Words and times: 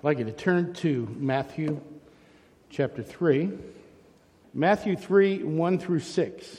I'd 0.00 0.04
like 0.04 0.18
you 0.18 0.24
to 0.24 0.32
turn 0.32 0.72
to 0.76 1.14
Matthew 1.18 1.78
chapter 2.70 3.02
3. 3.02 3.50
Matthew 4.54 4.96
3 4.96 5.42
1 5.42 5.78
through 5.78 6.00
6. 6.00 6.58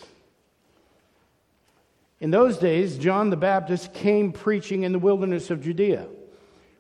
In 2.20 2.30
those 2.30 2.60
days, 2.60 3.00
John 3.00 3.32
the 3.32 3.36
Baptist 3.36 3.96
came 3.96 4.32
preaching 4.32 4.84
in 4.84 4.92
the 4.92 5.00
wilderness 5.00 5.50
of 5.50 5.64
Judea 5.64 6.06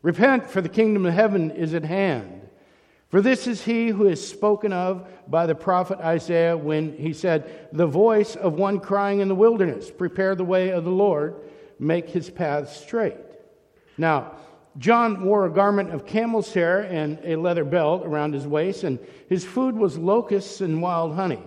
Repent, 0.03 0.51
for 0.51 0.61
the 0.61 0.69
kingdom 0.69 1.07
of 1.07 1.15
heaven 1.15 1.49
is 1.49 1.73
at 1.73 1.83
hand. 1.83 2.47
For 3.09 3.23
this 3.23 3.47
is 3.47 3.63
he 3.63 3.87
who 3.87 4.07
is 4.07 4.29
spoken 4.29 4.71
of 4.71 5.09
by 5.27 5.47
the 5.47 5.55
prophet 5.55 5.97
Isaiah 5.97 6.55
when 6.55 6.95
he 6.95 7.11
said, 7.11 7.69
The 7.73 7.87
voice 7.87 8.35
of 8.35 8.53
one 8.53 8.79
crying 8.79 9.19
in 9.19 9.29
the 9.29 9.33
wilderness, 9.33 9.89
Prepare 9.89 10.35
the 10.35 10.45
way 10.45 10.69
of 10.69 10.83
the 10.83 10.91
Lord, 10.91 11.33
make 11.79 12.09
his 12.09 12.29
path 12.29 12.71
straight. 12.71 13.17
Now, 13.97 14.33
John 14.77 15.23
wore 15.23 15.45
a 15.45 15.51
garment 15.51 15.91
of 15.91 16.05
camel's 16.05 16.53
hair 16.53 16.81
and 16.81 17.19
a 17.23 17.35
leather 17.35 17.65
belt 17.65 18.05
around 18.05 18.33
his 18.33 18.47
waist, 18.47 18.83
and 18.83 18.99
his 19.27 19.43
food 19.43 19.75
was 19.75 19.97
locusts 19.97 20.61
and 20.61 20.81
wild 20.81 21.15
honey. 21.15 21.43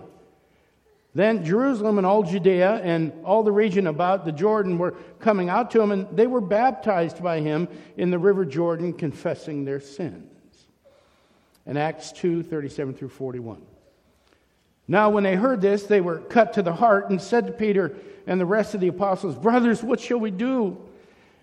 Then 1.15 1.45
Jerusalem 1.45 1.97
and 1.97 2.05
all 2.05 2.23
Judea 2.23 2.81
and 2.83 3.13
all 3.23 3.41
the 3.41 3.51
region 3.51 3.87
about 3.87 4.25
the 4.25 4.33
Jordan 4.33 4.77
were 4.77 4.91
coming 5.19 5.49
out 5.49 5.71
to 5.71 5.81
him, 5.81 5.91
and 5.91 6.07
they 6.15 6.27
were 6.27 6.41
baptized 6.41 7.23
by 7.23 7.39
him 7.39 7.69
in 7.95 8.11
the 8.11 8.19
river 8.19 8.45
Jordan, 8.45 8.91
confessing 8.91 9.63
their 9.63 9.79
sins. 9.79 10.67
In 11.65 11.77
Acts 11.77 12.11
2 12.11 12.43
37 12.43 12.93
through 12.93 13.09
41. 13.09 13.61
Now, 14.87 15.09
when 15.09 15.23
they 15.23 15.35
heard 15.35 15.61
this, 15.61 15.83
they 15.83 16.01
were 16.01 16.19
cut 16.19 16.53
to 16.53 16.61
the 16.61 16.73
heart 16.73 17.09
and 17.09 17.19
said 17.19 17.47
to 17.47 17.53
Peter 17.53 17.95
and 18.27 18.39
the 18.39 18.45
rest 18.45 18.75
of 18.75 18.81
the 18.81 18.87
apostles, 18.89 19.35
Brothers, 19.35 19.81
what 19.81 19.99
shall 19.99 20.19
we 20.19 20.31
do? 20.31 20.77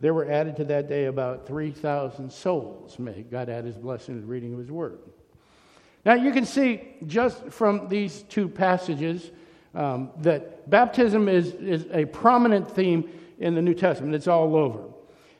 there 0.00 0.12
were 0.12 0.30
added 0.30 0.56
to 0.56 0.64
that 0.64 0.88
day 0.88 1.06
about 1.06 1.46
3,000 1.46 2.30
souls. 2.30 2.98
May 2.98 3.22
God 3.22 3.48
add 3.48 3.64
his 3.64 3.76
blessing 3.76 4.16
to 4.16 4.20
the 4.20 4.26
reading 4.26 4.52
of 4.52 4.58
his 4.58 4.70
word. 4.70 4.98
Now, 6.04 6.14
you 6.14 6.32
can 6.32 6.44
see 6.44 6.82
just 7.06 7.48
from 7.48 7.88
these 7.88 8.22
two 8.22 8.48
passages 8.48 9.30
um, 9.74 10.10
that 10.18 10.68
baptism 10.70 11.28
is, 11.28 11.54
is 11.54 11.86
a 11.90 12.04
prominent 12.04 12.70
theme 12.70 13.10
in 13.38 13.54
the 13.54 13.62
New 13.62 13.74
Testament. 13.74 14.14
It's 14.14 14.28
all 14.28 14.54
over. 14.54 14.84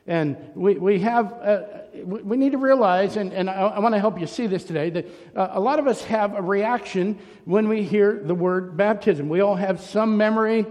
And 0.07 0.37
we, 0.55 0.75
we 0.75 1.01
have, 1.01 1.33
uh, 1.35 1.63
we 2.05 2.37
need 2.37 2.53
to 2.53 2.59
realize, 2.59 3.17
and, 3.17 3.33
and 3.33 3.51
I, 3.51 3.55
I 3.55 3.79
want 3.81 3.95
to 3.95 4.01
help 4.01 4.21
you 4.21 4.27
see 4.27 4.47
this 4.47 4.65
today, 4.65 4.91
that 4.91 5.07
uh, 5.35 5.49
a 5.53 5.61
lot 5.61 5.79
of 5.79 5.87
us 5.87 6.03
have 6.05 6.35
a 6.35 6.43
reaction 6.43 7.19
when 7.45 7.69
we 7.69 7.83
hear 7.83 8.21
the 8.23 8.35
word 8.35 8.77
baptism. 8.77 9.29
We 9.29 9.41
all 9.41 9.57
have 9.57 9.81
some 9.81 10.17
memory 10.17 10.65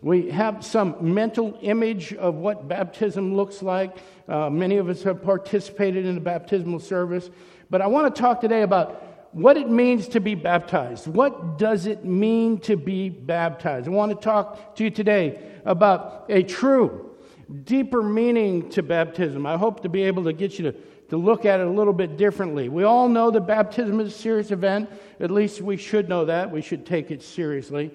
we 0.00 0.30
have 0.30 0.64
some 0.64 0.96
mental 1.00 1.58
image 1.60 2.12
of 2.14 2.36
what 2.36 2.68
baptism 2.68 3.34
looks 3.34 3.62
like. 3.62 3.96
Uh, 4.28 4.48
many 4.48 4.76
of 4.76 4.88
us 4.88 5.02
have 5.02 5.22
participated 5.22 6.06
in 6.06 6.16
a 6.16 6.20
baptismal 6.20 6.78
service. 6.78 7.30
But 7.68 7.82
I 7.82 7.88
want 7.88 8.14
to 8.14 8.20
talk 8.20 8.40
today 8.40 8.62
about 8.62 9.02
what 9.32 9.56
it 9.56 9.68
means 9.68 10.08
to 10.08 10.20
be 10.20 10.34
baptized. 10.34 11.06
What 11.06 11.58
does 11.58 11.86
it 11.86 12.04
mean 12.04 12.58
to 12.60 12.76
be 12.76 13.08
baptized? 13.08 13.88
I 13.88 13.90
want 13.90 14.12
to 14.12 14.24
talk 14.24 14.76
to 14.76 14.84
you 14.84 14.90
today 14.90 15.38
about 15.64 16.26
a 16.28 16.42
true, 16.42 17.16
deeper 17.64 18.02
meaning 18.02 18.70
to 18.70 18.82
baptism. 18.82 19.46
I 19.46 19.56
hope 19.56 19.82
to 19.82 19.88
be 19.88 20.04
able 20.04 20.24
to 20.24 20.32
get 20.32 20.58
you 20.58 20.70
to, 20.70 20.78
to 21.10 21.16
look 21.16 21.44
at 21.44 21.60
it 21.60 21.66
a 21.66 21.70
little 21.70 21.92
bit 21.92 22.16
differently. 22.16 22.68
We 22.68 22.84
all 22.84 23.08
know 23.08 23.30
that 23.32 23.42
baptism 23.42 24.00
is 24.00 24.14
a 24.14 24.16
serious 24.16 24.50
event. 24.52 24.88
At 25.18 25.30
least 25.30 25.60
we 25.60 25.76
should 25.76 26.08
know 26.08 26.24
that. 26.24 26.50
We 26.50 26.62
should 26.62 26.86
take 26.86 27.10
it 27.10 27.22
seriously. 27.22 27.90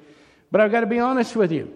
But 0.52 0.62
I've 0.62 0.72
got 0.72 0.82
to 0.82 0.88
be 0.88 1.00
honest 1.00 1.36
with 1.36 1.52
you. 1.52 1.74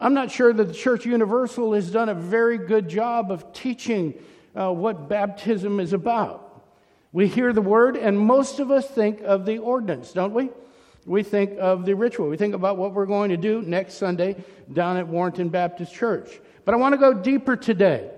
I'm 0.00 0.14
not 0.14 0.30
sure 0.30 0.50
that 0.50 0.64
the 0.64 0.74
Church 0.74 1.04
Universal 1.04 1.74
has 1.74 1.90
done 1.90 2.08
a 2.08 2.14
very 2.14 2.56
good 2.56 2.88
job 2.88 3.30
of 3.30 3.52
teaching 3.52 4.14
uh, 4.56 4.72
what 4.72 5.10
baptism 5.10 5.78
is 5.78 5.92
about. 5.92 6.64
We 7.12 7.28
hear 7.28 7.52
the 7.52 7.60
word, 7.60 7.96
and 7.98 8.18
most 8.18 8.60
of 8.60 8.70
us 8.70 8.88
think 8.88 9.20
of 9.20 9.44
the 9.44 9.58
ordinance, 9.58 10.12
don't 10.12 10.32
we? 10.32 10.48
We 11.04 11.22
think 11.22 11.58
of 11.58 11.84
the 11.84 11.94
ritual. 11.94 12.28
We 12.28 12.38
think 12.38 12.54
about 12.54 12.78
what 12.78 12.94
we're 12.94 13.04
going 13.04 13.28
to 13.28 13.36
do 13.36 13.60
next 13.60 13.94
Sunday 13.94 14.42
down 14.72 14.96
at 14.96 15.06
Warrenton 15.06 15.50
Baptist 15.50 15.92
Church. 15.92 16.40
But 16.64 16.72
I 16.72 16.78
want 16.78 16.94
to 16.94 16.98
go 16.98 17.12
deeper 17.12 17.54
today, 17.54 18.10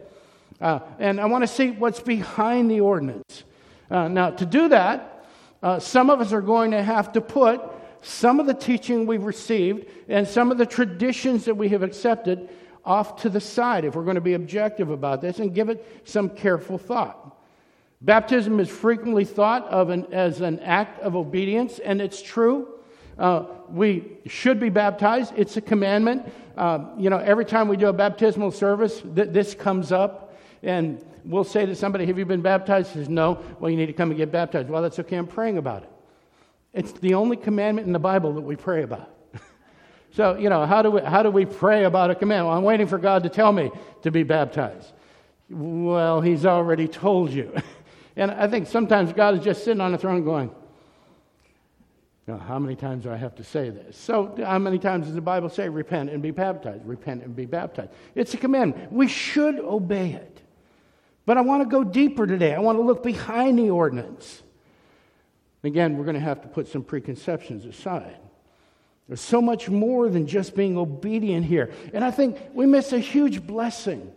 uh, 0.60 0.81
and 1.00 1.20
I 1.20 1.25
want 1.25 1.43
to 1.43 1.49
see 1.49 1.72
what's 1.72 2.00
behind 2.00 2.70
the 2.70 2.81
ordinance. 2.81 3.43
Uh, 3.91 4.06
now, 4.06 4.31
to 4.31 4.47
do 4.47 4.69
that, 4.69 5.26
uh, 5.64 5.81
some 5.81 6.10
of 6.10 6.20
us 6.20 6.32
are 6.32 6.41
going 6.41 6.70
to 6.70 6.82
have 6.82 7.12
to 7.12 7.20
put 7.20 7.60
some 8.02 8.40
of 8.40 8.46
the 8.46 8.54
teaching 8.54 9.06
we've 9.06 9.24
received 9.24 9.86
and 10.08 10.26
some 10.26 10.50
of 10.50 10.58
the 10.58 10.66
traditions 10.66 11.44
that 11.46 11.54
we 11.54 11.68
have 11.70 11.82
accepted 11.82 12.48
off 12.84 13.22
to 13.22 13.28
the 13.28 13.40
side 13.40 13.84
if 13.84 13.94
we're 13.94 14.04
going 14.04 14.16
to 14.16 14.20
be 14.20 14.34
objective 14.34 14.90
about 14.90 15.20
this 15.20 15.38
and 15.38 15.54
give 15.54 15.68
it 15.68 16.02
some 16.04 16.28
careful 16.28 16.78
thought. 16.78 17.36
Baptism 18.00 18.58
is 18.58 18.68
frequently 18.68 19.24
thought 19.24 19.64
of 19.68 19.90
an, 19.90 20.12
as 20.12 20.40
an 20.40 20.58
act 20.60 21.00
of 21.00 21.14
obedience, 21.14 21.78
and 21.78 22.00
it's 22.00 22.20
true. 22.20 22.68
Uh, 23.16 23.44
we 23.68 24.19
should 24.26 24.58
be 24.58 24.70
baptized. 24.70 25.32
It's 25.36 25.56
a 25.56 25.60
commandment. 25.60 26.26
Uh, 26.56 26.86
you 26.98 27.10
know, 27.10 27.19
every 27.19 27.44
time 27.44 27.69
we 27.69 27.76
do 27.76 27.86
a 27.86 27.92
baptismal 27.92 28.50
service, 28.50 29.00
th- 29.14 29.28
this 29.28 29.54
comes 29.54 29.92
up, 29.92 30.36
and 30.64 31.04
we'll 31.24 31.44
say 31.44 31.64
to 31.64 31.76
somebody, 31.76 32.06
"Have 32.06 32.19
you 32.19 32.26
been 32.26 32.42
baptized?" 32.42 32.90
He 32.90 32.98
says, 32.98 33.08
"No." 33.08 33.38
Well, 33.60 33.70
you 33.70 33.76
need 33.76 33.86
to 33.86 33.92
come 33.92 34.10
and 34.10 34.19
get 34.19 34.32
baptized. 34.32 34.69
Well, 34.69 34.82
that's 34.82 34.98
okay. 34.98 35.16
I'm 35.16 35.28
praying 35.28 35.58
about 35.58 35.84
it. 35.84 35.90
It's 36.72 36.92
the 36.92 37.14
only 37.14 37.36
commandment 37.36 37.86
in 37.86 37.92
the 37.92 37.98
Bible 37.98 38.34
that 38.34 38.40
we 38.40 38.56
pray 38.56 38.82
about. 38.82 39.10
so, 40.12 40.36
you 40.36 40.48
know, 40.48 40.64
how 40.64 40.82
do, 40.82 40.90
we, 40.90 41.00
how 41.02 41.22
do 41.22 41.30
we 41.30 41.44
pray 41.44 41.84
about 41.84 42.10
a 42.10 42.14
command? 42.14 42.46
Well, 42.46 42.56
I'm 42.56 42.64
waiting 42.64 42.86
for 42.86 42.98
God 42.98 43.24
to 43.24 43.28
tell 43.28 43.52
me 43.52 43.70
to 44.02 44.10
be 44.10 44.22
baptized. 44.22 44.92
Well, 45.50 46.20
He's 46.20 46.46
already 46.46 46.88
told 46.88 47.30
you. 47.30 47.54
and 48.16 48.30
I 48.30 48.48
think 48.48 48.66
sometimes 48.68 49.12
God 49.12 49.38
is 49.38 49.44
just 49.44 49.64
sitting 49.64 49.80
on 49.80 49.92
the 49.92 49.98
throne 49.98 50.24
going, 50.24 50.50
now, 52.26 52.38
how 52.38 52.58
many 52.58 52.76
times 52.76 53.02
do 53.02 53.10
I 53.10 53.16
have 53.16 53.34
to 53.36 53.44
say 53.44 53.70
this? 53.70 53.96
So, 53.96 54.34
how 54.38 54.58
many 54.58 54.78
times 54.78 55.06
does 55.06 55.14
the 55.14 55.20
Bible 55.20 55.48
say, 55.48 55.68
repent 55.68 56.08
and 56.08 56.22
be 56.22 56.30
baptized? 56.30 56.86
Repent 56.86 57.24
and 57.24 57.34
be 57.34 57.46
baptized. 57.46 57.90
It's 58.14 58.32
a 58.32 58.36
commandment. 58.36 58.92
We 58.92 59.08
should 59.08 59.58
obey 59.58 60.12
it. 60.12 60.40
But 61.26 61.36
I 61.36 61.40
want 61.40 61.62
to 61.62 61.68
go 61.68 61.82
deeper 61.82 62.26
today. 62.26 62.54
I 62.54 62.60
want 62.60 62.78
to 62.78 62.82
look 62.82 63.02
behind 63.02 63.58
the 63.58 63.70
ordinance. 63.70 64.42
Again, 65.64 65.96
we're 65.96 66.04
going 66.04 66.14
to 66.14 66.20
have 66.20 66.42
to 66.42 66.48
put 66.48 66.66
some 66.66 66.82
preconceptions 66.82 67.64
aside. 67.64 68.16
There's 69.08 69.20
so 69.20 69.42
much 69.42 69.68
more 69.68 70.08
than 70.08 70.26
just 70.26 70.54
being 70.56 70.76
obedient 70.76 71.44
here. 71.44 71.70
And 71.92 72.04
I 72.04 72.10
think 72.10 72.38
we 72.54 72.66
miss 72.66 72.92
a 72.92 72.98
huge 72.98 73.46
blessing 73.46 74.12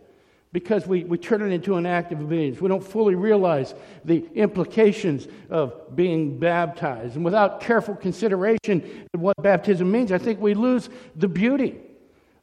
because 0.52 0.86
we, 0.86 1.04
we 1.04 1.18
turn 1.18 1.42
it 1.42 1.52
into 1.52 1.76
an 1.76 1.84
act 1.84 2.12
of 2.12 2.20
obedience. 2.20 2.60
We 2.60 2.68
don't 2.68 2.82
fully 2.82 3.14
realize 3.14 3.74
the 4.04 4.24
implications 4.34 5.28
of 5.50 5.94
being 5.94 6.38
baptized. 6.38 7.16
And 7.16 7.24
without 7.24 7.60
careful 7.60 7.94
consideration 7.94 9.06
of 9.12 9.20
what 9.20 9.36
baptism 9.42 9.90
means, 9.90 10.12
I 10.12 10.18
think 10.18 10.40
we 10.40 10.54
lose 10.54 10.88
the 11.14 11.28
beauty 11.28 11.78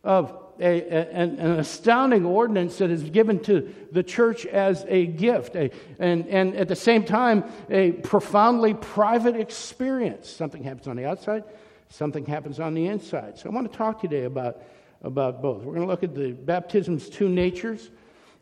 of 0.03 0.42
a, 0.59 0.81
a, 0.81 1.11
an, 1.11 1.39
astounding 1.59 2.25
ordinance 2.25 2.77
that 2.77 2.89
is 2.89 3.03
given 3.03 3.39
to 3.41 3.73
the 3.91 4.03
church 4.03 4.45
as 4.45 4.85
a 4.87 5.07
gift, 5.07 5.55
a, 5.55 5.71
and, 5.99 6.27
and 6.27 6.55
at 6.55 6.67
the 6.67 6.75
same 6.75 7.03
time, 7.03 7.43
a 7.69 7.91
profoundly 7.91 8.73
private 8.73 9.35
experience. 9.35 10.29
Something 10.29 10.63
happens 10.63 10.87
on 10.87 10.95
the 10.95 11.05
outside, 11.05 11.43
something 11.89 12.25
happens 12.25 12.59
on 12.59 12.73
the 12.73 12.87
inside. 12.87 13.37
So 13.37 13.49
I 13.49 13.53
want 13.53 13.71
to 13.71 13.77
talk 13.77 14.01
today 14.01 14.23
about, 14.23 14.61
about 15.01 15.41
both. 15.41 15.63
We're 15.63 15.75
going 15.75 15.87
to 15.87 15.91
look 15.91 16.03
at 16.03 16.15
the 16.15 16.31
baptism's 16.31 17.09
two 17.09 17.29
natures 17.29 17.89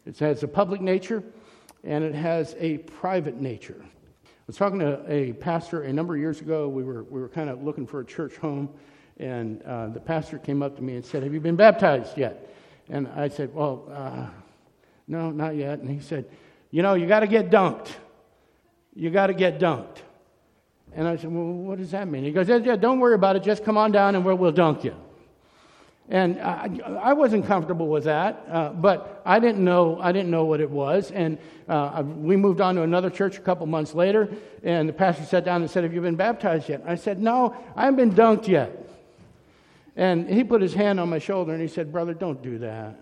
it 0.05 0.17
has 0.17 0.41
a 0.41 0.47
public 0.47 0.81
nature, 0.81 1.23
and 1.83 2.03
it 2.03 2.15
has 2.15 2.55
a 2.59 2.79
private 2.79 3.39
nature. 3.39 3.79
I 3.79 4.27
was 4.47 4.57
talking 4.57 4.79
to 4.79 5.03
a 5.07 5.33
pastor 5.33 5.83
a 5.83 5.93
number 5.93 6.15
of 6.15 6.19
years 6.19 6.41
ago. 6.41 6.67
We 6.67 6.83
were, 6.83 7.03
we 7.03 7.21
were 7.21 7.29
kind 7.29 7.49
of 7.51 7.61
looking 7.61 7.85
for 7.85 7.99
a 7.99 8.05
church 8.05 8.37
home 8.37 8.69
and 9.21 9.61
uh, 9.63 9.87
the 9.87 9.99
pastor 9.99 10.39
came 10.39 10.63
up 10.63 10.75
to 10.77 10.81
me 10.81 10.95
and 10.95 11.05
said, 11.05 11.21
Have 11.23 11.33
you 11.33 11.39
been 11.39 11.55
baptized 11.55 12.17
yet? 12.17 12.49
And 12.89 13.07
I 13.09 13.27
said, 13.29 13.53
Well, 13.53 13.87
uh, 13.93 14.27
no, 15.07 15.29
not 15.29 15.55
yet. 15.55 15.79
And 15.79 15.89
he 15.89 15.99
said, 15.99 16.25
You 16.71 16.81
know, 16.81 16.95
you 16.95 17.07
got 17.07 17.19
to 17.19 17.27
get 17.27 17.51
dunked. 17.51 17.89
You 18.95 19.11
got 19.11 19.27
to 19.27 19.33
get 19.33 19.59
dunked. 19.59 19.97
And 20.93 21.07
I 21.07 21.17
said, 21.17 21.31
Well, 21.31 21.45
what 21.45 21.77
does 21.77 21.91
that 21.91 22.07
mean? 22.07 22.23
He 22.23 22.31
goes, 22.31 22.49
Yeah, 22.49 22.75
don't 22.75 22.99
worry 22.99 23.13
about 23.13 23.35
it. 23.35 23.43
Just 23.43 23.63
come 23.63 23.77
on 23.77 23.91
down 23.91 24.15
and 24.15 24.25
we'll, 24.25 24.35
we'll 24.35 24.51
dunk 24.51 24.83
you. 24.83 24.95
And 26.09 26.41
I, 26.41 26.79
I 27.01 27.13
wasn't 27.13 27.45
comfortable 27.45 27.87
with 27.87 28.03
that, 28.05 28.45
uh, 28.49 28.69
but 28.69 29.21
I 29.23 29.39
didn't 29.39 29.63
know 29.63 29.97
I 30.01 30.11
didn't 30.11 30.31
know 30.31 30.43
what 30.43 30.59
it 30.59 30.69
was. 30.69 31.11
And 31.11 31.37
uh, 31.69 32.03
we 32.05 32.35
moved 32.35 32.59
on 32.59 32.75
to 32.75 32.81
another 32.81 33.09
church 33.09 33.37
a 33.37 33.41
couple 33.41 33.65
months 33.67 33.93
later, 33.93 34.27
and 34.63 34.89
the 34.89 34.93
pastor 34.93 35.23
sat 35.23 35.45
down 35.45 35.61
and 35.61 35.71
said, 35.71 35.83
"Have 35.83 35.93
you 35.93 36.01
been 36.01 36.17
baptized 36.17 36.67
yet?" 36.67 36.83
I 36.85 36.95
said, 36.95 37.21
"No, 37.21 37.55
I 37.77 37.85
haven't 37.85 37.95
been 37.95 38.11
dunked 38.11 38.49
yet." 38.49 38.90
And 39.95 40.29
he 40.29 40.43
put 40.43 40.61
his 40.61 40.73
hand 40.73 40.99
on 40.99 41.09
my 41.09 41.19
shoulder 41.19 41.51
and 41.53 41.61
he 41.61 41.67
said, 41.67 41.91
"Brother, 41.91 42.13
don't 42.13 42.41
do 42.41 42.57
that. 42.59 42.99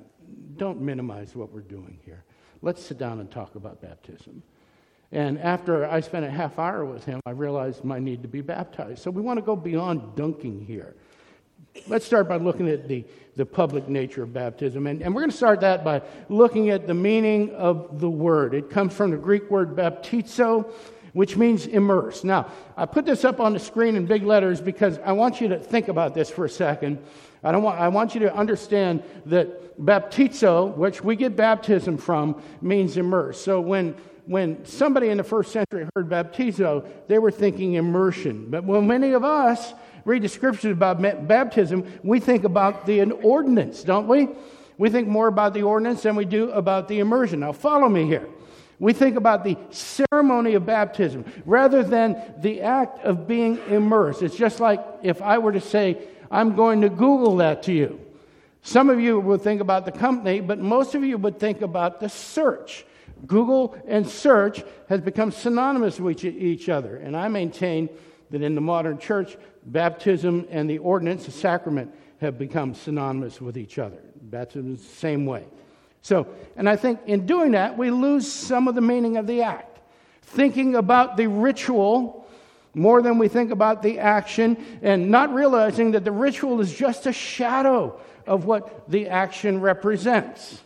Don't 0.57 0.81
minimize 0.81 1.35
what 1.35 1.51
we're 1.51 1.61
doing 1.61 1.99
here. 2.03 2.23
Let's 2.61 2.83
sit 2.83 2.97
down 2.97 3.19
and 3.19 3.29
talk 3.29 3.55
about 3.55 3.81
baptism." 3.81 4.43
And 5.11 5.39
after 5.39 5.85
I 5.85 6.01
spent 6.01 6.25
a 6.25 6.29
half 6.29 6.59
hour 6.59 6.85
with 6.85 7.03
him, 7.03 7.19
I 7.25 7.31
realized 7.31 7.83
my 7.83 7.97
need 7.99 8.21
to 8.21 8.27
be 8.27 8.41
baptized. 8.41 9.01
So 9.01 9.09
we 9.09 9.21
want 9.21 9.37
to 9.37 9.45
go 9.45 9.55
beyond 9.55 10.15
dunking 10.15 10.65
here. 10.65 10.95
Let's 11.87 12.05
start 12.05 12.27
by 12.27 12.37
looking 12.37 12.69
at 12.69 12.87
the, 12.87 13.05
the 13.35 13.45
public 13.45 13.87
nature 13.87 14.23
of 14.23 14.33
baptism. 14.33 14.85
And, 14.87 15.01
and 15.01 15.13
we're 15.13 15.21
going 15.21 15.31
to 15.31 15.37
start 15.37 15.61
that 15.61 15.83
by 15.83 16.01
looking 16.27 16.69
at 16.69 16.87
the 16.87 16.93
meaning 16.93 17.51
of 17.55 17.99
the 17.99 18.09
word. 18.09 18.53
It 18.53 18.69
comes 18.69 18.93
from 18.93 19.11
the 19.11 19.17
Greek 19.17 19.49
word 19.49 19.75
baptizo, 19.75 20.71
which 21.13 21.37
means 21.37 21.65
immerse. 21.65 22.23
Now, 22.23 22.47
I 22.77 22.85
put 22.85 23.05
this 23.05 23.25
up 23.25 23.39
on 23.39 23.53
the 23.53 23.59
screen 23.59 23.95
in 23.95 24.05
big 24.05 24.23
letters 24.23 24.61
because 24.61 24.99
I 24.99 25.11
want 25.11 25.41
you 25.41 25.47
to 25.49 25.59
think 25.59 25.87
about 25.87 26.13
this 26.13 26.29
for 26.29 26.45
a 26.45 26.49
second. 26.49 26.99
I, 27.43 27.51
don't 27.51 27.63
want, 27.63 27.79
I 27.79 27.87
want 27.87 28.13
you 28.13 28.21
to 28.21 28.35
understand 28.35 29.03
that 29.27 29.79
baptizo, 29.79 30.75
which 30.75 31.03
we 31.03 31.15
get 31.15 31.35
baptism 31.35 31.97
from, 31.97 32.41
means 32.61 32.97
immerse. 32.97 33.39
So 33.39 33.61
when 33.61 33.95
when 34.29 34.63
somebody 34.63 35.09
in 35.09 35.17
the 35.17 35.23
first 35.23 35.51
century 35.51 35.87
heard 35.95 36.07
baptizo, 36.07 36.87
they 37.07 37.17
were 37.17 37.31
thinking 37.31 37.73
immersion. 37.73 38.45
But 38.51 38.63
when 38.63 38.85
many 38.85 39.13
of 39.13 39.23
us 39.23 39.73
read 40.05 40.21
the 40.21 40.29
scriptures 40.29 40.71
about 40.71 41.01
baptism, 41.27 41.83
we 42.03 42.19
think 42.19 42.43
about 42.43 42.85
the 42.85 43.01
ordinance, 43.01 43.83
don't 43.83 44.07
we? 44.07 44.29
We 44.77 44.91
think 44.91 45.07
more 45.07 45.27
about 45.27 45.55
the 45.55 45.63
ordinance 45.63 46.03
than 46.03 46.15
we 46.15 46.25
do 46.25 46.51
about 46.51 46.87
the 46.87 46.99
immersion. 46.99 47.39
Now, 47.39 47.53
follow 47.53 47.89
me 47.89 48.05
here. 48.05 48.29
We 48.79 48.93
think 48.93 49.17
about 49.17 49.43
the 49.43 49.57
ceremony 49.71 50.53
of 50.53 50.65
baptism 50.65 51.25
rather 51.45 51.83
than 51.83 52.21
the 52.39 52.61
act 52.61 53.03
of 53.03 53.27
being 53.27 53.59
immersed. 53.67 54.23
It's 54.23 54.37
just 54.37 54.61
like 54.61 54.83
if 55.03 55.21
I 55.21 55.37
were 55.37 55.51
to 55.51 55.61
say, 55.61 55.97
I'm 56.31 56.55
going 56.55 56.81
to 56.81 56.89
Google 56.89 57.37
that 57.37 57.63
to 57.63 57.73
you. 57.73 57.99
Some 58.61 58.89
of 58.89 58.99
you 58.99 59.19
would 59.19 59.41
think 59.41 59.61
about 59.61 59.85
the 59.85 59.91
company, 59.91 60.39
but 60.41 60.59
most 60.59 60.95
of 60.95 61.03
you 61.03 61.17
would 61.17 61.39
think 61.39 61.61
about 61.61 61.99
the 61.99 62.09
search. 62.09 62.85
Google 63.25 63.77
and 63.87 64.07
search 64.07 64.63
has 64.87 65.01
become 65.01 65.31
synonymous 65.31 65.99
with 65.99 66.23
each 66.23 66.69
other. 66.69 66.97
And 66.97 67.17
I 67.17 67.27
maintain 67.27 67.89
that 68.29 68.41
in 68.41 68.55
the 68.55 68.61
modern 68.61 68.97
church, 68.97 69.37
baptism 69.65 70.47
and 70.49 70.69
the 70.69 70.77
ordinance, 70.77 71.25
the 71.25 71.31
sacrament, 71.31 71.93
have 72.21 72.37
become 72.37 72.73
synonymous 72.73 73.41
with 73.41 73.57
each 73.57 73.79
other. 73.79 73.99
Baptism 74.21 74.73
is 74.73 74.81
the 74.81 74.95
same 74.95 75.25
way. 75.25 75.45
So, 76.01 76.27
and 76.55 76.69
I 76.69 76.75
think 76.75 76.99
in 77.05 77.25
doing 77.25 77.51
that, 77.51 77.77
we 77.77 77.91
lose 77.91 78.31
some 78.31 78.67
of 78.67 78.75
the 78.75 78.81
meaning 78.81 79.17
of 79.17 79.27
the 79.27 79.41
act. 79.41 79.79
Thinking 80.21 80.75
about 80.75 81.17
the 81.17 81.27
ritual 81.27 82.27
more 82.73 83.01
than 83.01 83.17
we 83.17 83.27
think 83.27 83.51
about 83.51 83.81
the 83.81 83.99
action, 83.99 84.55
and 84.81 85.09
not 85.09 85.33
realizing 85.33 85.91
that 85.91 86.05
the 86.05 86.11
ritual 86.11 86.61
is 86.61 86.73
just 86.73 87.07
a 87.07 87.13
shadow 87.13 87.99
of 88.27 88.45
what 88.45 88.89
the 88.89 89.07
action 89.07 89.59
represents. 89.59 90.61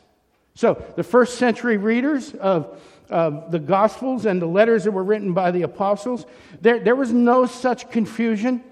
So, 0.56 0.84
the 0.96 1.04
first 1.04 1.38
century 1.38 1.78
readers 1.78 2.34
of, 2.34 2.80
the 3.10 3.60
Gospels 3.60 4.26
and 4.26 4.42
the 4.42 4.48
letters 4.48 4.86
that 4.86 4.92
were 4.92 5.04
written 5.04 5.34
by 5.34 5.52
the 5.52 5.62
apostles, 5.62 6.26
there, 6.62 6.80
there 6.80 6.96
was 6.96 7.12
no 7.14 7.46
such 7.46 7.92
confusion. 7.92 8.64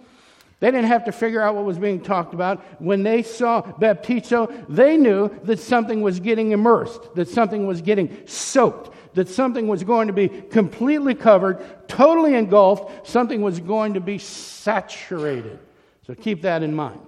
They 0.61 0.69
didn't 0.69 0.87
have 0.89 1.05
to 1.05 1.11
figure 1.11 1.41
out 1.41 1.55
what 1.55 1.65
was 1.65 1.79
being 1.79 1.99
talked 1.99 2.35
about. 2.35 2.63
When 2.79 3.01
they 3.01 3.23
saw 3.23 3.63
baptizo, 3.63 4.65
they 4.69 4.95
knew 4.95 5.29
that 5.43 5.59
something 5.59 6.03
was 6.03 6.19
getting 6.19 6.51
immersed, 6.51 7.15
that 7.15 7.27
something 7.27 7.65
was 7.65 7.81
getting 7.81 8.15
soaked, 8.27 8.95
that 9.15 9.27
something 9.27 9.67
was 9.67 9.83
going 9.83 10.05
to 10.05 10.13
be 10.13 10.29
completely 10.29 11.15
covered, 11.15 11.87
totally 11.87 12.35
engulfed, 12.35 13.07
something 13.07 13.41
was 13.41 13.59
going 13.59 13.95
to 13.95 13.99
be 13.99 14.19
saturated. 14.19 15.57
So 16.05 16.13
keep 16.13 16.43
that 16.43 16.61
in 16.61 16.75
mind. 16.75 17.01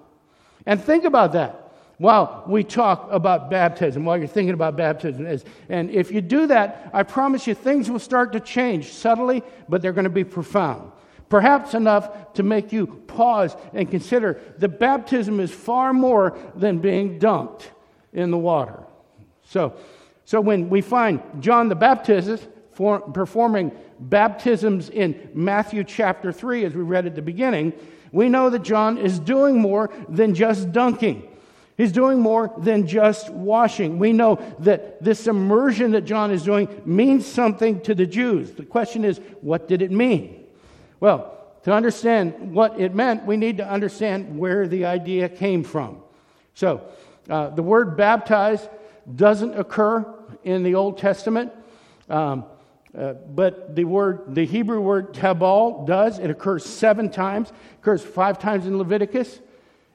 And 0.65 0.81
think 0.83 1.03
about 1.03 1.33
that 1.33 1.59
while 1.99 2.43
we 2.47 2.63
talk 2.63 3.07
about 3.11 3.51
baptism, 3.51 4.03
while 4.03 4.17
you're 4.17 4.25
thinking 4.25 4.55
about 4.55 4.75
baptism. 4.75 5.27
And 5.69 5.91
if 5.91 6.11
you 6.11 6.21
do 6.21 6.47
that, 6.47 6.89
I 6.91 7.03
promise 7.03 7.45
you 7.45 7.53
things 7.53 7.87
will 7.91 7.99
start 7.99 8.33
to 8.33 8.39
change 8.39 8.91
subtly, 8.91 9.43
but 9.69 9.83
they're 9.83 9.93
going 9.93 10.05
to 10.05 10.09
be 10.09 10.23
profound. 10.23 10.91
Perhaps 11.33 11.73
enough 11.73 12.35
to 12.35 12.43
make 12.43 12.71
you 12.71 12.85
pause 12.85 13.55
and 13.73 13.89
consider 13.89 14.39
that 14.59 14.77
baptism 14.77 15.39
is 15.39 15.49
far 15.49 15.91
more 15.91 16.37
than 16.53 16.77
being 16.77 17.17
dunked 17.17 17.63
in 18.13 18.29
the 18.29 18.37
water. 18.37 18.83
So, 19.43 19.73
so 20.25 20.39
when 20.39 20.69
we 20.69 20.81
find 20.81 21.23
John 21.39 21.69
the 21.69 21.75
Baptist 21.75 22.47
performing 22.75 23.71
baptisms 23.99 24.91
in 24.91 25.31
Matthew 25.33 25.83
chapter 25.83 26.31
3, 26.31 26.65
as 26.65 26.75
we 26.75 26.83
read 26.83 27.07
at 27.07 27.15
the 27.15 27.21
beginning, 27.23 27.73
we 28.11 28.29
know 28.29 28.51
that 28.51 28.61
John 28.61 28.99
is 28.99 29.17
doing 29.17 29.59
more 29.59 29.89
than 30.07 30.35
just 30.35 30.71
dunking. 30.71 31.27
He's 31.77 31.91
doing 31.91 32.19
more 32.19 32.53
than 32.59 32.85
just 32.85 33.31
washing. 33.31 33.97
We 33.97 34.13
know 34.13 34.35
that 34.59 35.03
this 35.03 35.25
immersion 35.25 35.93
that 35.93 36.05
John 36.05 36.29
is 36.29 36.43
doing 36.43 36.83
means 36.85 37.25
something 37.25 37.81
to 37.81 37.95
the 37.95 38.05
Jews. 38.05 38.51
The 38.51 38.65
question 38.65 39.03
is, 39.03 39.19
what 39.41 39.67
did 39.67 39.81
it 39.81 39.89
mean? 39.89 40.42
Well, 41.03 41.37
to 41.63 41.73
understand 41.73 42.53
what 42.53 42.79
it 42.79 42.95
meant, 42.95 43.25
we 43.25 43.35
need 43.35 43.57
to 43.57 43.69
understand 43.69 44.39
where 44.39 44.69
the 44.69 44.85
idea 44.85 45.27
came 45.27 45.65
from. 45.65 45.97
So, 46.53 46.79
uh, 47.29 47.49
the 47.49 47.61
word 47.61 47.97
baptize 47.97 48.69
doesn't 49.13 49.59
occur 49.59 50.05
in 50.45 50.63
the 50.63 50.75
Old 50.75 50.97
Testament, 50.97 51.51
um, 52.09 52.45
uh, 52.97 53.15
but 53.35 53.75
the 53.75 53.83
word, 53.83 54.33
the 54.33 54.45
Hebrew 54.45 54.79
word 54.79 55.13
tabal 55.13 55.85
does. 55.85 56.19
It 56.19 56.29
occurs 56.29 56.63
seven 56.63 57.09
times. 57.09 57.49
It 57.49 57.55
occurs 57.81 58.01
five 58.01 58.39
times 58.39 58.65
in 58.65 58.77
Leviticus. 58.77 59.41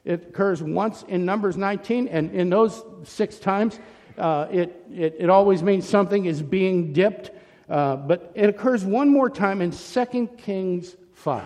It 0.05 0.27
occurs 0.29 0.63
once 0.63 1.05
in 1.09 1.25
Numbers 1.25 1.57
19, 1.57 2.09
and 2.09 2.33
in 2.33 2.51
those 2.51 2.83
six 3.05 3.39
times, 3.39 3.81
uh, 4.19 4.47
it, 4.51 4.85
it, 4.93 5.17
it, 5.21 5.31
always 5.31 5.63
means 5.63 5.89
something 5.89 6.27
is 6.27 6.43
being 6.43 6.93
dipped. 6.93 7.31
Uh, 7.69 7.97
but 7.97 8.33
it 8.35 8.49
occurs 8.49 8.85
one 8.85 9.11
more 9.11 9.29
time 9.29 9.61
in 9.61 9.71
2 9.71 10.29
Kings 10.39 10.97
5. 11.19 11.45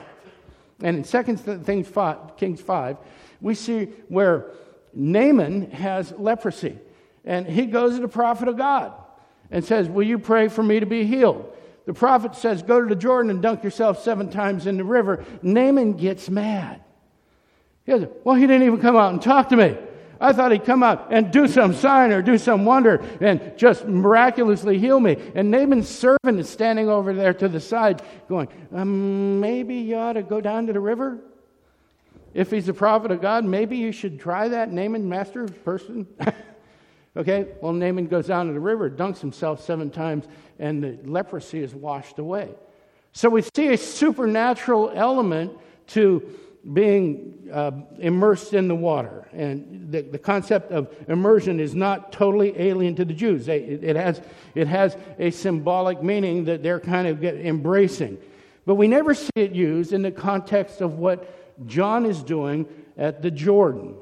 And 0.83 0.99
in 0.99 1.03
2 1.05 1.23
Kings 1.65 1.89
5, 1.89 2.37
Kings 2.37 2.61
5, 2.61 2.97
we 3.41 3.55
see 3.55 3.87
where 4.09 4.51
Naaman 4.95 5.71
has 5.71 6.13
leprosy. 6.13 6.79
And 7.25 7.47
he 7.47 7.67
goes 7.67 7.95
to 7.97 8.01
the 8.01 8.09
prophet 8.09 8.49
of 8.49 8.57
God 8.57 8.93
and 9.51 9.65
says, 9.65 9.89
Will 9.89 10.03
you 10.03 10.19
pray 10.19 10.49
for 10.49 10.63
me 10.63 10.81
to 10.81 10.87
be 10.87 11.05
healed? 11.05 11.53
The 11.87 11.95
prophet 11.95 12.35
says, 12.35 12.63
Go 12.63 12.81
to 12.81 12.87
the 12.87 12.97
Jordan 12.97 13.31
and 13.31 13.41
dunk 13.41 13.63
yourself 13.63 14.03
seven 14.03 14.31
times 14.31 14.67
in 14.67 14.77
the 14.77 14.85
river. 14.85 15.25
Naaman 15.43 15.95
gets 15.95 16.29
mad. 16.29 16.83
He 17.85 17.93
goes, 17.93 18.07
Well, 18.25 18.37
he 18.37 18.47
didn't 18.47 18.67
even 18.67 18.81
come 18.81 18.97
out 18.97 19.13
and 19.13 19.23
talk 19.23 19.49
to 19.51 19.57
me. 19.57 19.77
I 20.23 20.33
thought 20.33 20.53
he'd 20.53 20.65
come 20.65 20.85
out 20.85 21.09
and 21.11 21.33
do 21.33 21.49
some 21.49 21.75
sign 21.75 22.13
or 22.13 22.23
do 22.23 22.39
some 22.39 22.65
wonder 22.65 23.05
and 23.21 23.59
just 23.59 23.87
miraculously 23.89 24.79
heal 24.79 25.01
me. 25.01 25.17
And 25.35 25.51
Naaman's 25.51 25.89
servant 25.89 26.39
is 26.39 26.49
standing 26.49 26.89
over 26.89 27.13
there 27.13 27.35
to 27.35 27.49
the 27.49 27.59
side 27.59 28.03
going, 28.29 28.49
um, 28.73 29.41
Maybe 29.41 29.75
you 29.77 29.97
ought 29.97 30.13
to 30.13 30.23
go 30.23 30.41
down 30.41 30.69
to 30.69 30.73
the 30.73 30.81
river? 30.81 31.19
If 32.35 32.53
he's 32.53 32.69
a 32.69 32.73
prophet 32.73 33.11
of 33.11 33.21
God, 33.21 33.45
maybe 33.45 33.77
you 33.77 33.91
should 33.91 34.21
try 34.21 34.49
that, 34.49 34.73
Naaman, 34.73 35.09
master 35.09 35.47
person. 35.49 36.07
okay, 37.17 37.49
well, 37.61 37.73
Naaman 37.73 38.07
goes 38.07 38.29
down 38.29 38.47
to 38.47 38.53
the 38.53 38.61
river, 38.61 38.89
dunks 38.89 39.19
himself 39.19 39.63
seven 39.63 39.91
times, 39.91 40.27
and 40.59 40.83
the 40.83 40.99
leprosy 41.05 41.63
is 41.63 41.75
washed 41.75 42.21
away. 42.21 42.51
So 43.13 43.29
we 43.29 43.43
see 43.43 43.69
a 43.69 43.77
supernatural 43.77 44.93
element 44.95 45.53
to 45.89 46.23
being 46.73 47.49
uh, 47.53 47.73
immersed 47.99 48.55
in 48.55 48.69
the 48.69 48.75
water. 48.75 49.29
And 49.33 49.91
the, 49.91 50.03
the 50.03 50.19
concept 50.19 50.71
of 50.71 50.95
immersion 51.09 51.59
is 51.59 51.75
not 51.75 52.13
totally 52.13 52.59
alien 52.61 52.95
to 52.97 53.05
the 53.05 53.15
Jews. 53.15 53.47
They, 53.47 53.59
it, 53.59 53.85
it, 53.85 53.97
has, 53.97 54.21
it 54.55 54.69
has 54.69 54.97
a 55.19 55.31
symbolic 55.31 56.03
meaning 56.03 56.45
that 56.45 56.63
they're 56.63 56.81
kind 56.81 57.09
of 57.09 57.25
embracing. 57.25 58.19
But 58.65 58.77
we 58.77 58.87
never 58.87 59.13
see 59.13 59.31
it 59.35 59.53
used 59.53 59.93
in 59.93 60.03
the 60.03 60.13
context 60.13 60.81
of 60.81 60.99
what 60.99 61.67
John 61.67 62.07
is 62.07 62.23
doing 62.23 62.67
at 62.97 63.23
the 63.23 63.31
Jordan. 63.31 63.97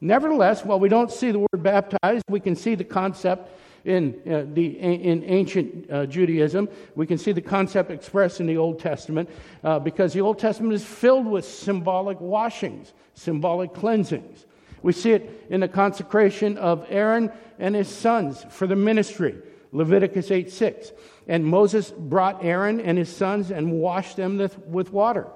Nevertheless, 0.00 0.64
while 0.64 0.80
we 0.80 0.88
don't 0.88 1.10
see 1.10 1.30
the 1.30 1.40
word 1.40 1.62
baptized, 1.62 2.24
we 2.28 2.40
can 2.40 2.56
see 2.56 2.74
the 2.74 2.84
concept 2.84 3.50
in, 3.86 4.20
uh, 4.28 4.44
the, 4.52 4.66
in 4.66 5.22
ancient 5.24 5.90
uh, 5.90 6.06
Judaism. 6.06 6.68
We 6.96 7.06
can 7.06 7.18
see 7.18 7.32
the 7.32 7.40
concept 7.40 7.90
expressed 7.90 8.40
in 8.40 8.46
the 8.46 8.56
Old 8.56 8.80
Testament 8.80 9.30
uh, 9.62 9.78
because 9.78 10.12
the 10.12 10.20
Old 10.20 10.38
Testament 10.38 10.74
is 10.74 10.84
filled 10.84 11.26
with 11.26 11.44
symbolic 11.44 12.20
washings, 12.20 12.92
symbolic 13.14 13.72
cleansings. 13.72 14.46
We 14.82 14.92
see 14.92 15.12
it 15.12 15.46
in 15.50 15.60
the 15.60 15.68
consecration 15.68 16.58
of 16.58 16.84
Aaron 16.88 17.30
and 17.58 17.74
his 17.74 17.88
sons 17.88 18.44
for 18.50 18.66
the 18.66 18.76
ministry, 18.76 19.36
Leviticus 19.72 20.30
8 20.30 20.50
6. 20.50 20.92
And 21.28 21.44
Moses 21.44 21.90
brought 21.90 22.44
Aaron 22.44 22.80
and 22.80 22.98
his 22.98 23.14
sons 23.14 23.50
and 23.50 23.72
washed 23.72 24.16
them 24.16 24.38
with 24.66 24.92
water. 24.92 25.28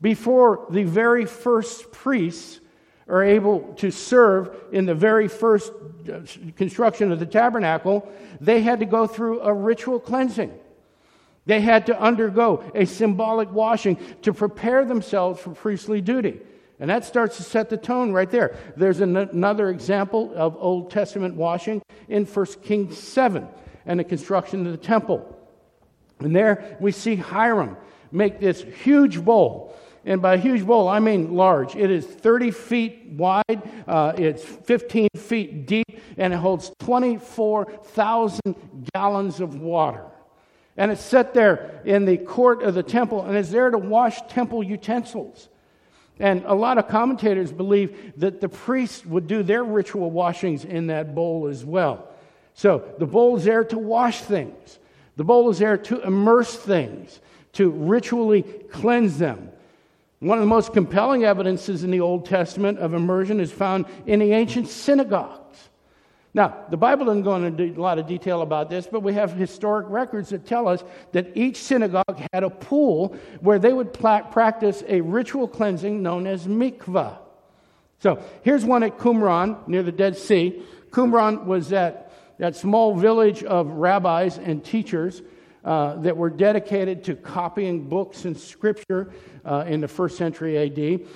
Before 0.00 0.66
the 0.70 0.84
very 0.84 1.24
first 1.24 1.92
priests 1.92 2.60
are 3.08 3.22
able 3.22 3.74
to 3.74 3.90
serve 3.90 4.54
in 4.72 4.86
the 4.86 4.94
very 4.94 5.28
first 5.28 5.72
uh, 6.12 6.20
construction 6.56 7.12
of 7.12 7.20
the 7.20 7.26
tabernacle, 7.26 8.10
they 8.40 8.60
had 8.62 8.80
to 8.80 8.86
go 8.86 9.06
through 9.06 9.40
a 9.40 9.52
ritual 9.52 10.00
cleansing. 10.00 10.52
They 11.46 11.60
had 11.60 11.86
to 11.86 12.00
undergo 12.00 12.64
a 12.74 12.86
symbolic 12.86 13.52
washing 13.52 13.98
to 14.22 14.32
prepare 14.32 14.84
themselves 14.84 15.40
for 15.40 15.50
priestly 15.50 16.00
duty. 16.00 16.40
And 16.80 16.90
that 16.90 17.04
starts 17.04 17.36
to 17.36 17.42
set 17.42 17.70
the 17.70 17.76
tone 17.76 18.12
right 18.12 18.30
there. 18.30 18.56
There's 18.76 19.00
an- 19.00 19.16
another 19.16 19.68
example 19.68 20.32
of 20.34 20.56
Old 20.58 20.90
Testament 20.90 21.34
washing 21.34 21.82
in 22.08 22.24
1 22.24 22.46
Kings 22.62 22.98
7 22.98 23.46
and 23.86 24.00
the 24.00 24.04
construction 24.04 24.66
of 24.66 24.72
the 24.72 24.78
temple. 24.78 25.30
And 26.20 26.34
there 26.34 26.76
we 26.80 26.92
see 26.92 27.16
Hiram 27.16 27.76
make 28.10 28.40
this 28.40 28.62
huge 28.62 29.22
bowl 29.22 29.76
and 30.06 30.20
by 30.20 30.36
huge 30.36 30.66
bowl, 30.66 30.88
I 30.88 31.00
mean 31.00 31.34
large. 31.34 31.76
It 31.76 31.90
is 31.90 32.06
30 32.06 32.50
feet 32.50 33.06
wide, 33.12 33.62
uh, 33.86 34.12
it's 34.18 34.44
15 34.44 35.08
feet 35.16 35.66
deep, 35.66 36.00
and 36.16 36.32
it 36.32 36.36
holds 36.36 36.72
24,000 36.80 38.54
gallons 38.92 39.40
of 39.40 39.60
water. 39.60 40.04
And 40.76 40.90
it's 40.90 41.02
set 41.02 41.34
there 41.34 41.80
in 41.84 42.04
the 42.04 42.18
court 42.18 42.62
of 42.62 42.74
the 42.74 42.82
temple 42.82 43.22
and 43.22 43.36
is 43.36 43.50
there 43.50 43.70
to 43.70 43.78
wash 43.78 44.20
temple 44.28 44.62
utensils. 44.62 45.48
And 46.18 46.44
a 46.46 46.54
lot 46.54 46.78
of 46.78 46.88
commentators 46.88 47.52
believe 47.52 48.12
that 48.18 48.40
the 48.40 48.48
priests 48.48 49.04
would 49.06 49.26
do 49.26 49.42
their 49.42 49.64
ritual 49.64 50.10
washings 50.10 50.64
in 50.64 50.88
that 50.88 51.14
bowl 51.14 51.46
as 51.46 51.64
well. 51.64 52.08
So 52.54 52.84
the 52.98 53.06
bowl 53.06 53.36
is 53.36 53.44
there 53.44 53.64
to 53.64 53.78
wash 53.78 54.20
things, 54.20 54.78
the 55.16 55.24
bowl 55.24 55.48
is 55.50 55.58
there 55.58 55.76
to 55.76 56.02
immerse 56.02 56.56
things, 56.56 57.20
to 57.54 57.70
ritually 57.70 58.42
cleanse 58.42 59.18
them. 59.18 59.50
One 60.20 60.38
of 60.38 60.42
the 60.42 60.48
most 60.48 60.72
compelling 60.72 61.24
evidences 61.24 61.84
in 61.84 61.90
the 61.90 62.00
Old 62.00 62.26
Testament 62.26 62.78
of 62.78 62.94
immersion 62.94 63.40
is 63.40 63.52
found 63.52 63.86
in 64.06 64.20
the 64.20 64.32
ancient 64.32 64.68
synagogues. 64.68 65.70
Now, 66.32 66.64
the 66.68 66.76
Bible 66.76 67.06
doesn't 67.06 67.22
go 67.22 67.36
into 67.36 67.64
a 67.64 67.80
lot 67.80 68.00
of 68.00 68.08
detail 68.08 68.42
about 68.42 68.68
this, 68.68 68.88
but 68.90 69.04
we 69.04 69.12
have 69.12 69.32
historic 69.32 69.88
records 69.88 70.30
that 70.30 70.44
tell 70.44 70.66
us 70.66 70.82
that 71.12 71.36
each 71.36 71.58
synagogue 71.58 72.26
had 72.32 72.42
a 72.42 72.50
pool 72.50 73.16
where 73.40 73.60
they 73.60 73.72
would 73.72 73.92
practice 73.92 74.82
a 74.88 75.00
ritual 75.00 75.46
cleansing 75.46 76.02
known 76.02 76.26
as 76.26 76.48
mikvah. 76.48 77.18
So 78.00 78.22
here's 78.42 78.64
one 78.64 78.82
at 78.82 78.98
Qumran 78.98 79.68
near 79.68 79.84
the 79.84 79.92
Dead 79.92 80.16
Sea. 80.16 80.60
Qumran 80.90 81.44
was 81.44 81.68
that, 81.68 82.12
that 82.38 82.56
small 82.56 82.96
village 82.96 83.44
of 83.44 83.70
rabbis 83.70 84.36
and 84.36 84.64
teachers 84.64 85.22
uh, 85.64 85.96
that 85.96 86.16
were 86.16 86.30
dedicated 86.30 87.02
to 87.04 87.16
copying 87.16 87.88
books 87.88 88.24
and 88.24 88.36
scripture 88.36 89.12
uh, 89.44 89.64
in 89.66 89.80
the 89.80 89.88
first 89.88 90.18
century 90.18 90.58
AD. 90.58 91.06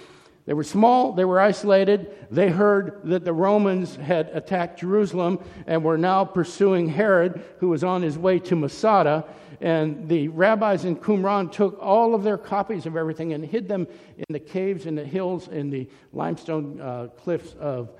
They 0.49 0.55
were 0.55 0.64
small, 0.64 1.12
they 1.12 1.26
were 1.26 1.38
isolated. 1.38 2.26
They 2.31 2.49
heard 2.49 3.00
that 3.05 3.23
the 3.23 3.35
Romans 3.35 3.97
had 3.97 4.31
attacked 4.33 4.81
Jerusalem 4.81 5.40
and 5.67 5.85
were 5.85 5.99
now 5.99 6.25
pursuing 6.25 6.88
Herod, 6.88 7.45
who 7.59 7.69
was 7.69 7.85
on 7.85 8.00
his 8.00 8.17
way 8.17 8.38
to 8.38 8.57
Masada. 8.57 9.26
And 9.61 10.09
the 10.09 10.28
rabbis 10.28 10.87
in 10.87 10.97
Qumran 10.97 11.52
took 11.52 11.78
all 11.83 12.14
of 12.14 12.23
their 12.23 12.38
copies 12.38 12.87
of 12.87 12.97
everything 12.97 13.35
and 13.35 13.45
hid 13.45 13.69
them 13.69 13.87
in 14.17 14.25
the 14.31 14.40
caves, 14.40 14.87
in 14.87 14.95
the 14.95 15.05
hills, 15.05 15.49
in 15.49 15.69
the 15.69 15.87
limestone 16.14 16.81
uh, 16.81 17.09
cliffs 17.19 17.55
of 17.61 17.90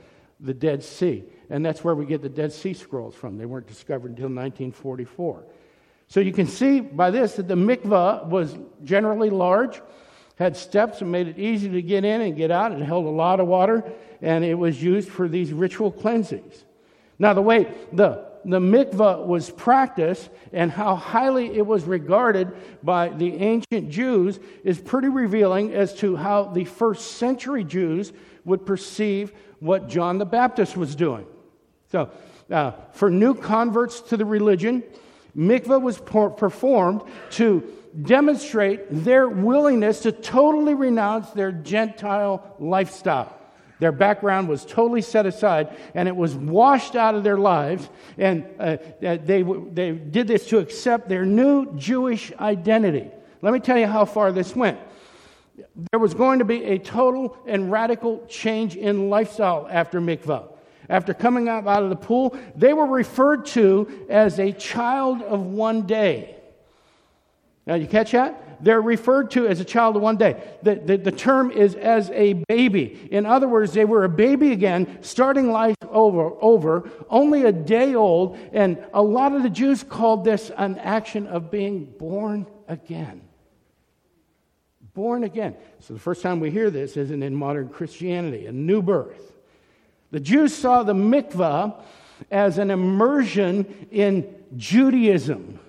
the 0.41 0.55
Dead 0.55 0.83
Sea. 0.83 1.25
And 1.51 1.67
that's 1.67 1.85
where 1.85 1.95
we 1.95 2.07
get 2.07 2.23
the 2.23 2.31
Dead 2.31 2.53
Sea 2.53 2.73
Scrolls 2.73 3.15
from. 3.15 3.37
They 3.37 3.45
weren't 3.45 3.67
discovered 3.67 4.13
until 4.13 4.31
1944. 4.31 5.45
So 6.09 6.21
you 6.21 6.33
can 6.33 6.47
see 6.47 6.81
by 6.81 7.11
this 7.11 7.35
that 7.35 7.49
the 7.49 7.55
mikvah 7.55 8.27
was 8.27 8.57
generally 8.83 9.31
large, 9.31 9.81
had 10.37 10.57
steps 10.57 11.03
and 11.03 11.13
made 11.13 11.29
it 11.29 11.39
easy 11.39 11.69
to 11.69 11.83
get 11.83 12.05
in 12.05 12.23
and 12.23 12.35
get 12.35 12.51
out. 12.51 12.73
It 12.73 12.81
held 12.81 13.05
a 13.05 13.11
lot 13.11 13.41
of 13.41 13.47
water, 13.47 13.85
and 14.23 14.45
it 14.45 14.55
was 14.55 14.83
used 14.83 15.11
for 15.11 15.29
these 15.29 15.53
ritual 15.53 15.93
cleansings. 15.93 16.65
Now, 17.19 17.35
the 17.35 17.43
way 17.43 17.75
the, 17.93 18.27
the 18.45 18.61
mikvah 18.61 19.27
was 19.27 19.51
practiced 19.51 20.31
and 20.53 20.71
how 20.71 20.95
highly 20.95 21.57
it 21.57 21.67
was 21.67 21.85
regarded 21.85 22.53
by 22.83 23.11
the 23.11 23.37
ancient 23.37 23.91
Jews 23.91 24.39
is 24.65 24.79
pretty 24.79 25.09
revealing 25.09 25.75
as 25.75 25.93
to 25.97 26.17
how 26.17 26.45
the 26.45 26.65
first 26.65 27.19
century 27.19 27.65
Jews 27.65 28.13
would 28.45 28.65
perceive 28.65 29.33
what 29.59 29.89
John 29.89 30.19
the 30.19 30.25
Baptist 30.25 30.77
was 30.77 30.95
doing. 30.95 31.27
So, 31.91 32.11
uh, 32.51 32.73
for 32.93 33.11
new 33.11 33.35
converts 33.35 34.01
to 34.03 34.17
the 34.17 34.25
religion, 34.25 34.83
mikvah 35.39 35.81
was 35.81 35.99
performed 35.99 37.03
to 37.31 37.63
demonstrate 38.03 38.87
their 38.91 39.29
willingness 39.29 40.01
to 40.01 40.13
totally 40.13 40.75
renounce 40.75 41.31
their 41.31 41.53
Gentile 41.53 42.57
lifestyle. 42.59 43.35
Their 43.81 43.93
background 43.93 44.49
was 44.49 44.65
totally 44.65 45.03
set 45.03 45.25
aside 45.25 45.77
and 45.95 46.09
it 46.09 46.17
was 46.17 46.35
washed 46.35 46.97
out 46.97 47.15
of 47.15 47.23
their 47.23 47.39
lives. 47.39 47.89
And 48.19 48.45
uh, 48.59 48.77
they, 49.01 49.43
they 49.43 49.93
did 49.93 50.27
this 50.27 50.47
to 50.49 50.59
accept 50.59 51.09
their 51.09 51.25
new 51.25 51.77
Jewish 51.77 52.33
identity. 52.41 53.09
Let 53.41 53.53
me 53.53 53.61
tell 53.61 53.79
you 53.79 53.87
how 53.87 54.05
far 54.05 54.33
this 54.33 54.57
went. 54.57 54.81
There 55.93 56.01
was 56.01 56.15
going 56.15 56.41
to 56.41 56.45
be 56.45 56.65
a 56.65 56.79
total 56.79 57.37
and 57.47 57.71
radical 57.71 58.27
change 58.27 58.75
in 58.75 59.11
lifestyle 59.11 59.69
after 59.71 60.01
mikvah 60.01 60.49
after 60.89 61.13
coming 61.13 61.49
up 61.49 61.67
out 61.67 61.83
of 61.83 61.91
the 61.91 61.97
pool, 61.97 62.37
they 62.57 62.73
were 62.73 62.87
referred 62.87 63.47
to 63.47 64.07
as 64.09 64.39
a 64.39 64.53
child 64.53 65.23
of 65.23 65.41
one 65.41 65.83
day. 65.83 66.37
Now, 67.67 67.75
you 67.75 67.87
catch 67.87 68.13
that? 68.13 68.65
They're 68.65 68.81
referred 68.81 69.31
to 69.33 69.47
as 69.47 69.61
a 69.61 69.65
child 69.65 69.97
of 69.97 70.03
one 70.03 70.17
day. 70.17 70.43
The, 70.63 70.77
the, 70.77 70.97
the, 70.97 71.13
term 71.13 71.51
is 71.51 71.75
as 71.75 72.11
a 72.11 72.33
baby. 72.49 73.09
In 73.13 73.27
other 73.27 73.47
words, 73.47 73.73
they 73.73 73.85
were 73.85 74.05
a 74.05 74.09
baby 74.09 74.53
again, 74.53 75.03
starting 75.03 75.53
life 75.53 75.77
over, 75.87 76.33
over, 76.41 76.91
only 77.11 77.45
a 77.45 77.53
day 77.53 77.95
old, 77.95 78.39
and 78.55 78.83
a 78.95 79.03
lot 79.03 79.35
of 79.35 79.43
the 79.43 79.51
Jews 79.51 79.85
called 79.85 80.25
this 80.25 80.51
an 80.57 80.79
action 80.79 81.27
of 81.27 81.51
being 81.51 81.85
born 81.85 82.47
again. 82.67 83.21
Born 84.95 85.23
again. 85.23 85.55
So 85.81 85.93
the 85.93 86.01
first 86.01 86.23
time 86.23 86.41
we 86.41 86.51
hear 86.51 86.71
this 86.71 86.97
isn't 86.97 87.23
in 87.23 87.35
modern 87.35 87.69
Christianity, 87.69 88.47
a 88.47 88.53
new 88.53 88.81
birth. 88.81 89.38
The 90.11 90.21
Jews 90.21 90.55
saw 90.55 90.83
the 90.83 90.95
mikvah 90.95 91.75
as 92.31 92.59
an 92.59 92.71
immersion 92.71 93.89
in 93.91 94.35
Judaism. 94.57 95.61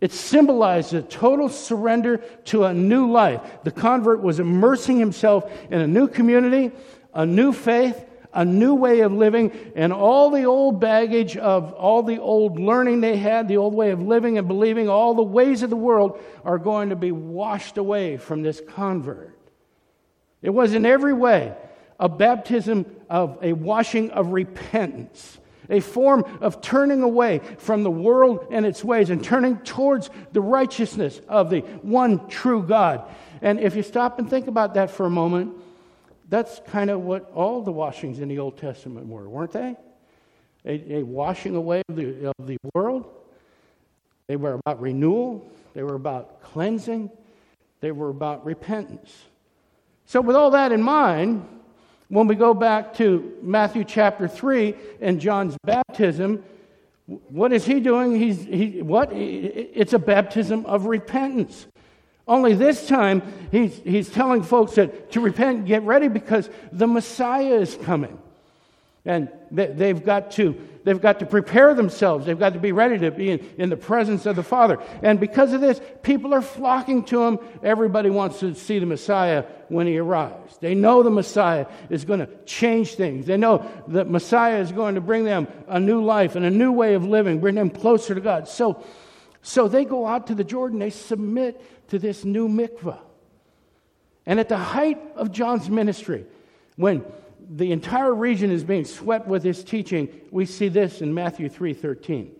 It 0.00 0.12
symbolized 0.12 0.92
a 0.92 1.02
total 1.02 1.48
surrender 1.48 2.18
to 2.46 2.64
a 2.64 2.74
new 2.74 3.10
life. 3.10 3.40
The 3.64 3.70
convert 3.70 4.22
was 4.22 4.38
immersing 4.38 4.98
himself 4.98 5.50
in 5.70 5.80
a 5.80 5.86
new 5.86 6.06
community, 6.06 6.70
a 7.14 7.24
new 7.24 7.52
faith, 7.52 8.04
a 8.34 8.44
new 8.44 8.74
way 8.74 9.00
of 9.00 9.12
living, 9.12 9.50
and 9.74 9.94
all 9.94 10.30
the 10.30 10.44
old 10.44 10.78
baggage 10.78 11.38
of 11.38 11.72
all 11.72 12.02
the 12.02 12.18
old 12.18 12.60
learning 12.60 13.00
they 13.00 13.16
had, 13.16 13.48
the 13.48 13.56
old 13.56 13.72
way 13.72 13.90
of 13.90 14.02
living 14.02 14.36
and 14.36 14.46
believing, 14.46 14.90
all 14.90 15.14
the 15.14 15.22
ways 15.22 15.62
of 15.62 15.70
the 15.70 15.76
world 15.76 16.20
are 16.44 16.58
going 16.58 16.90
to 16.90 16.96
be 16.96 17.12
washed 17.12 17.78
away 17.78 18.18
from 18.18 18.42
this 18.42 18.60
convert. 18.68 19.38
It 20.42 20.50
was 20.50 20.74
in 20.74 20.84
every 20.84 21.14
way 21.14 21.54
a 21.98 22.08
baptism 22.08 22.86
of 23.08 23.38
a 23.42 23.52
washing 23.52 24.10
of 24.10 24.32
repentance, 24.32 25.38
a 25.68 25.80
form 25.80 26.24
of 26.40 26.60
turning 26.60 27.02
away 27.02 27.40
from 27.58 27.82
the 27.82 27.90
world 27.90 28.46
and 28.50 28.66
its 28.66 28.84
ways 28.84 29.10
and 29.10 29.22
turning 29.24 29.58
towards 29.58 30.10
the 30.32 30.40
righteousness 30.40 31.20
of 31.28 31.50
the 31.50 31.60
one 31.82 32.28
true 32.28 32.62
God. 32.62 33.08
And 33.42 33.60
if 33.60 33.76
you 33.76 33.82
stop 33.82 34.18
and 34.18 34.28
think 34.28 34.46
about 34.46 34.74
that 34.74 34.90
for 34.90 35.06
a 35.06 35.10
moment, 35.10 35.54
that's 36.28 36.60
kind 36.66 36.90
of 36.90 37.02
what 37.02 37.30
all 37.34 37.62
the 37.62 37.72
washings 37.72 38.18
in 38.18 38.28
the 38.28 38.38
Old 38.38 38.58
Testament 38.58 39.06
were, 39.06 39.28
weren't 39.28 39.52
they? 39.52 39.76
A, 40.64 40.96
a 40.96 41.02
washing 41.02 41.54
away 41.54 41.82
of 41.88 41.96
the, 41.96 42.32
of 42.38 42.46
the 42.46 42.58
world. 42.74 43.06
They 44.26 44.36
were 44.36 44.54
about 44.54 44.80
renewal, 44.80 45.48
they 45.74 45.84
were 45.84 45.94
about 45.94 46.42
cleansing, 46.42 47.10
they 47.80 47.92
were 47.92 48.08
about 48.08 48.44
repentance. 48.44 49.14
So, 50.06 50.20
with 50.20 50.34
all 50.34 50.50
that 50.50 50.72
in 50.72 50.82
mind, 50.82 51.46
when 52.08 52.26
we 52.26 52.34
go 52.34 52.54
back 52.54 52.94
to 52.94 53.32
Matthew 53.42 53.84
chapter 53.84 54.28
3 54.28 54.74
and 55.00 55.20
John's 55.20 55.56
baptism, 55.64 56.44
what 57.06 57.52
is 57.52 57.64
he 57.64 57.80
doing? 57.80 58.16
He's, 58.16 58.44
he, 58.44 58.82
what? 58.82 59.12
It's 59.12 59.92
a 59.92 59.98
baptism 59.98 60.66
of 60.66 60.86
repentance. 60.86 61.66
Only 62.28 62.54
this 62.54 62.88
time, 62.88 63.22
he's, 63.52 63.76
he's 63.84 64.10
telling 64.10 64.42
folks 64.42 64.74
that 64.74 65.12
to 65.12 65.20
repent 65.20 65.66
get 65.66 65.82
ready 65.82 66.08
because 66.08 66.50
the 66.72 66.86
Messiah 66.86 67.54
is 67.54 67.76
coming. 67.82 68.18
And 69.06 69.28
they, 69.52 69.88
have 69.88 70.04
got 70.04 70.32
to 70.32 70.60
they've 70.82 71.00
got 71.00 71.20
to 71.20 71.26
prepare 71.26 71.74
themselves. 71.74 72.26
They've 72.26 72.38
got 72.38 72.54
to 72.54 72.58
be 72.58 72.72
ready 72.72 72.98
to 72.98 73.12
be 73.12 73.30
in, 73.30 73.54
in 73.56 73.70
the 73.70 73.76
presence 73.76 74.26
of 74.26 74.34
the 74.34 74.42
Father. 74.42 74.78
And 75.02 75.20
because 75.20 75.52
of 75.52 75.60
this, 75.60 75.80
people 76.02 76.34
are 76.34 76.42
flocking 76.42 77.04
to 77.04 77.22
him. 77.22 77.38
Everybody 77.62 78.10
wants 78.10 78.40
to 78.40 78.54
see 78.54 78.80
the 78.80 78.86
Messiah 78.86 79.44
when 79.68 79.86
he 79.86 79.96
arrives. 79.98 80.58
They 80.58 80.74
know 80.74 81.04
the 81.04 81.10
Messiah 81.10 81.66
is 81.88 82.04
going 82.04 82.20
to 82.20 82.28
change 82.46 82.96
things. 82.96 83.26
They 83.26 83.36
know 83.36 83.64
that 83.88 84.10
Messiah 84.10 84.60
is 84.60 84.72
going 84.72 84.96
to 84.96 85.00
bring 85.00 85.24
them 85.24 85.46
a 85.68 85.78
new 85.78 86.04
life 86.04 86.34
and 86.34 86.44
a 86.44 86.50
new 86.50 86.72
way 86.72 86.94
of 86.94 87.04
living, 87.04 87.38
bring 87.38 87.54
them 87.54 87.70
closer 87.70 88.14
to 88.14 88.20
God. 88.20 88.48
So, 88.48 88.84
so 89.40 89.68
they 89.68 89.84
go 89.84 90.04
out 90.04 90.26
to 90.26 90.34
the 90.34 90.44
Jordan. 90.44 90.80
They 90.80 90.90
submit 90.90 91.88
to 91.90 92.00
this 92.00 92.24
new 92.24 92.48
mikvah. 92.48 92.98
And 94.26 94.40
at 94.40 94.48
the 94.48 94.56
height 94.56 95.00
of 95.14 95.30
John's 95.30 95.70
ministry, 95.70 96.26
when 96.74 97.04
the 97.48 97.72
entire 97.72 98.14
region 98.14 98.50
is 98.50 98.64
being 98.64 98.84
swept 98.84 99.26
with 99.26 99.42
his 99.42 99.62
teaching, 99.62 100.08
we 100.30 100.46
see 100.46 100.68
this 100.68 101.00
in 101.00 101.14
Matthew 101.14 101.48
3:13. 101.48 102.30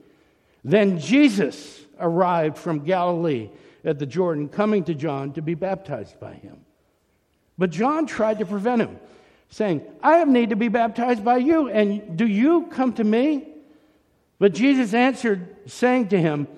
Then 0.64 0.98
Jesus 0.98 1.84
arrived 2.00 2.58
from 2.58 2.80
Galilee 2.80 3.50
at 3.84 3.98
the 3.98 4.06
Jordan, 4.06 4.48
coming 4.48 4.84
to 4.84 4.94
John 4.94 5.32
to 5.34 5.42
be 5.42 5.54
baptized 5.54 6.18
by 6.18 6.34
him. 6.34 6.58
But 7.56 7.70
John 7.70 8.06
tried 8.06 8.40
to 8.40 8.46
prevent 8.46 8.82
him, 8.82 8.98
saying, 9.48 9.82
I 10.02 10.16
have 10.16 10.28
need 10.28 10.50
to 10.50 10.56
be 10.56 10.68
baptized 10.68 11.24
by 11.24 11.38
you, 11.38 11.68
and 11.68 12.16
do 12.18 12.26
you 12.26 12.66
come 12.66 12.92
to 12.94 13.04
me? 13.04 13.48
But 14.38 14.52
Jesus 14.52 14.92
answered, 14.92 15.56
saying 15.66 16.08
to 16.08 16.20
him, 16.20 16.48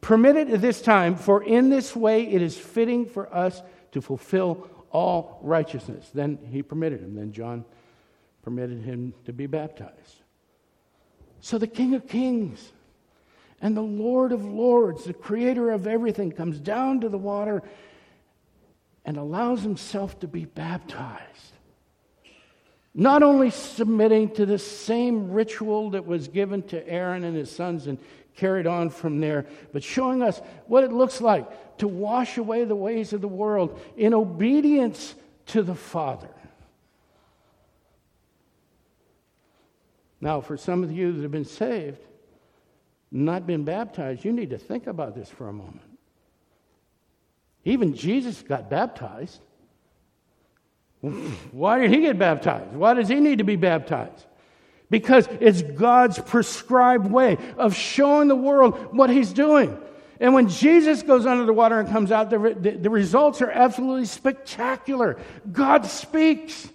Permit 0.00 0.36
it 0.36 0.50
at 0.50 0.60
this 0.60 0.80
time, 0.80 1.16
for 1.16 1.42
in 1.42 1.68
this 1.68 1.96
way 1.96 2.26
it 2.28 2.40
is 2.40 2.56
fitting 2.56 3.06
for 3.06 3.34
us 3.34 3.60
to 3.90 4.00
fulfill 4.00 4.68
all 4.92 5.40
righteousness. 5.42 6.08
Then 6.14 6.38
he 6.50 6.62
permitted 6.62 7.00
him. 7.00 7.16
Then 7.16 7.32
John 7.32 7.64
permitted 8.46 8.80
him 8.80 9.12
to 9.24 9.32
be 9.32 9.48
baptized. 9.48 10.22
So 11.40 11.58
the 11.58 11.66
King 11.66 11.96
of 11.96 12.06
Kings 12.06 12.70
and 13.60 13.76
the 13.76 13.82
Lord 13.82 14.30
of 14.30 14.44
Lords, 14.44 15.02
the 15.02 15.14
creator 15.14 15.72
of 15.72 15.88
everything, 15.88 16.30
comes 16.30 16.60
down 16.60 17.00
to 17.00 17.08
the 17.08 17.18
water 17.18 17.64
and 19.04 19.16
allows 19.16 19.62
himself 19.62 20.20
to 20.20 20.28
be 20.28 20.44
baptized. 20.44 21.54
Not 22.94 23.24
only 23.24 23.50
submitting 23.50 24.30
to 24.34 24.46
the 24.46 24.60
same 24.60 25.32
ritual 25.32 25.90
that 25.90 26.06
was 26.06 26.28
given 26.28 26.62
to 26.68 26.88
Aaron 26.88 27.24
and 27.24 27.36
his 27.36 27.50
sons 27.50 27.88
and 27.88 27.98
carried 28.36 28.68
on 28.68 28.90
from 28.90 29.18
there, 29.18 29.46
but 29.72 29.82
showing 29.82 30.22
us 30.22 30.40
what 30.68 30.84
it 30.84 30.92
looks 30.92 31.20
like 31.20 31.78
to 31.78 31.88
wash 31.88 32.38
away 32.38 32.64
the 32.64 32.76
ways 32.76 33.12
of 33.12 33.22
the 33.22 33.26
world 33.26 33.80
in 33.96 34.14
obedience 34.14 35.16
to 35.46 35.64
the 35.64 35.74
Father. 35.74 36.28
Now, 40.26 40.40
for 40.40 40.56
some 40.56 40.82
of 40.82 40.90
you 40.90 41.12
that 41.12 41.22
have 41.22 41.30
been 41.30 41.44
saved, 41.44 42.00
not 43.12 43.46
been 43.46 43.62
baptized, 43.62 44.24
you 44.24 44.32
need 44.32 44.50
to 44.50 44.58
think 44.58 44.88
about 44.88 45.14
this 45.14 45.28
for 45.30 45.48
a 45.48 45.52
moment. 45.52 45.88
Even 47.64 47.94
Jesus 47.94 48.42
got 48.42 48.68
baptized. 48.68 49.40
Why 51.52 51.78
did 51.78 51.92
he 51.92 52.00
get 52.00 52.18
baptized? 52.18 52.72
Why 52.72 52.94
does 52.94 53.06
he 53.06 53.20
need 53.20 53.38
to 53.38 53.44
be 53.44 53.54
baptized? 53.54 54.26
Because 54.90 55.28
it's 55.38 55.62
God's 55.62 56.18
prescribed 56.18 57.08
way 57.08 57.38
of 57.56 57.76
showing 57.76 58.26
the 58.26 58.34
world 58.34 58.96
what 58.96 59.10
he's 59.10 59.32
doing. 59.32 59.78
And 60.18 60.34
when 60.34 60.48
Jesus 60.48 61.04
goes 61.04 61.24
under 61.24 61.44
the 61.44 61.52
water 61.52 61.78
and 61.78 61.88
comes 61.88 62.10
out, 62.10 62.30
the, 62.30 62.56
the, 62.58 62.72
the 62.72 62.90
results 62.90 63.42
are 63.42 63.50
absolutely 63.52 64.06
spectacular. 64.06 65.18
God 65.52 65.86
speaks. 65.86 66.68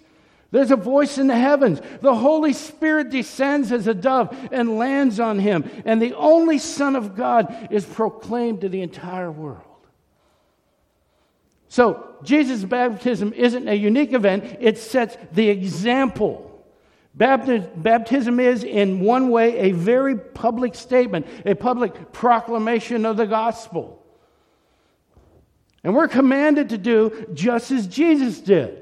There's 0.52 0.70
a 0.70 0.76
voice 0.76 1.16
in 1.16 1.26
the 1.26 1.36
heavens. 1.36 1.80
The 2.02 2.14
Holy 2.14 2.52
Spirit 2.52 3.08
descends 3.10 3.72
as 3.72 3.86
a 3.86 3.94
dove 3.94 4.36
and 4.52 4.76
lands 4.78 5.18
on 5.18 5.38
him. 5.38 5.68
And 5.86 6.00
the 6.00 6.14
only 6.14 6.58
Son 6.58 6.94
of 6.94 7.16
God 7.16 7.68
is 7.70 7.86
proclaimed 7.86 8.60
to 8.60 8.68
the 8.68 8.82
entire 8.82 9.32
world. 9.32 9.62
So, 11.68 12.06
Jesus' 12.22 12.64
baptism 12.64 13.32
isn't 13.32 13.66
a 13.66 13.74
unique 13.74 14.12
event, 14.12 14.58
it 14.60 14.76
sets 14.76 15.16
the 15.32 15.48
example. 15.48 16.50
Baptism 17.14 18.38
is, 18.38 18.62
in 18.62 19.00
one 19.00 19.30
way, 19.30 19.70
a 19.70 19.72
very 19.72 20.16
public 20.18 20.74
statement, 20.74 21.26
a 21.46 21.54
public 21.54 22.12
proclamation 22.12 23.06
of 23.06 23.16
the 23.16 23.26
gospel. 23.26 24.04
And 25.82 25.94
we're 25.94 26.08
commanded 26.08 26.68
to 26.68 26.78
do 26.78 27.26
just 27.32 27.70
as 27.70 27.86
Jesus 27.86 28.38
did. 28.38 28.81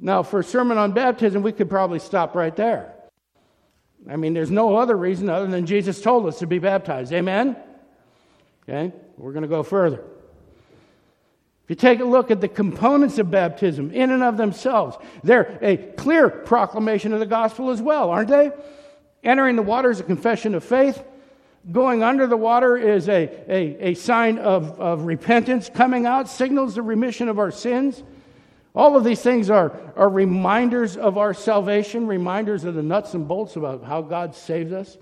Now, 0.00 0.22
for 0.22 0.40
a 0.40 0.44
sermon 0.44 0.78
on 0.78 0.92
baptism, 0.92 1.42
we 1.42 1.52
could 1.52 1.70
probably 1.70 1.98
stop 1.98 2.34
right 2.34 2.54
there. 2.54 2.92
I 4.08 4.16
mean, 4.16 4.34
there's 4.34 4.50
no 4.50 4.76
other 4.76 4.96
reason 4.96 5.30
other 5.30 5.46
than 5.46 5.66
Jesus 5.66 6.00
told 6.00 6.26
us 6.26 6.40
to 6.40 6.46
be 6.46 6.58
baptized. 6.58 7.12
Amen? 7.12 7.56
Okay, 8.68 8.92
we're 9.16 9.32
going 9.32 9.42
to 9.42 9.48
go 9.48 9.62
further. 9.62 10.02
If 11.64 11.70
you 11.70 11.76
take 11.76 12.00
a 12.00 12.04
look 12.04 12.30
at 12.30 12.42
the 12.42 12.48
components 12.48 13.18
of 13.18 13.30
baptism 13.30 13.90
in 13.92 14.10
and 14.10 14.22
of 14.22 14.36
themselves, 14.36 14.98
they're 15.22 15.58
a 15.62 15.78
clear 15.78 16.28
proclamation 16.28 17.14
of 17.14 17.20
the 17.20 17.26
gospel 17.26 17.70
as 17.70 17.80
well, 17.80 18.10
aren't 18.10 18.28
they? 18.28 18.52
Entering 19.22 19.56
the 19.56 19.62
water 19.62 19.90
is 19.90 20.00
a 20.00 20.04
confession 20.04 20.54
of 20.54 20.62
faith. 20.62 21.02
Going 21.72 22.02
under 22.02 22.26
the 22.26 22.36
water 22.36 22.76
is 22.76 23.08
a, 23.08 23.30
a, 23.48 23.90
a 23.90 23.94
sign 23.94 24.36
of, 24.38 24.78
of 24.78 25.06
repentance. 25.06 25.70
Coming 25.72 26.04
out 26.04 26.28
signals 26.28 26.74
the 26.74 26.82
remission 26.82 27.30
of 27.30 27.38
our 27.38 27.50
sins. 27.50 28.02
All 28.74 28.96
of 28.96 29.04
these 29.04 29.22
things 29.22 29.50
are, 29.50 29.72
are 29.96 30.08
reminders 30.08 30.96
of 30.96 31.16
our 31.16 31.32
salvation, 31.32 32.06
reminders 32.06 32.64
of 32.64 32.74
the 32.74 32.82
nuts 32.82 33.14
and 33.14 33.28
bolts 33.28 33.54
about 33.56 33.84
how 33.84 34.02
God 34.02 34.34
saves 34.34 34.72
us. 34.72 34.96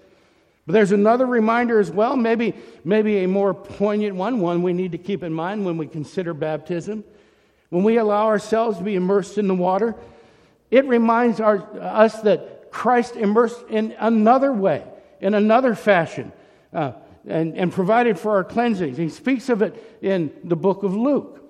But 0.66 0.74
there's 0.74 0.92
another 0.92 1.26
reminder 1.26 1.80
as 1.80 1.90
well, 1.90 2.14
maybe, 2.14 2.54
maybe 2.84 3.24
a 3.24 3.28
more 3.28 3.54
poignant 3.54 4.14
one, 4.14 4.40
one 4.40 4.62
we 4.62 4.72
need 4.72 4.92
to 4.92 4.98
keep 4.98 5.22
in 5.22 5.32
mind 5.32 5.64
when 5.64 5.78
we 5.78 5.86
consider 5.86 6.34
baptism. 6.34 7.02
When 7.70 7.82
we 7.82 7.96
allow 7.96 8.26
ourselves 8.26 8.78
to 8.78 8.84
be 8.84 8.94
immersed 8.94 9.38
in 9.38 9.48
the 9.48 9.54
water, 9.54 9.96
it 10.70 10.84
reminds 10.86 11.40
our, 11.40 11.66
us 11.80 12.20
that 12.22 12.70
Christ 12.70 13.16
immersed 13.16 13.64
in 13.68 13.96
another 13.98 14.52
way, 14.52 14.84
in 15.20 15.34
another 15.34 15.74
fashion, 15.74 16.32
uh, 16.72 16.92
and, 17.26 17.56
and 17.56 17.72
provided 17.72 18.18
for 18.18 18.32
our 18.32 18.44
cleansing. 18.44 18.96
He 18.96 19.08
speaks 19.08 19.48
of 19.48 19.62
it 19.62 19.98
in 20.02 20.32
the 20.44 20.56
book 20.56 20.82
of 20.82 20.94
Luke. 20.94 21.41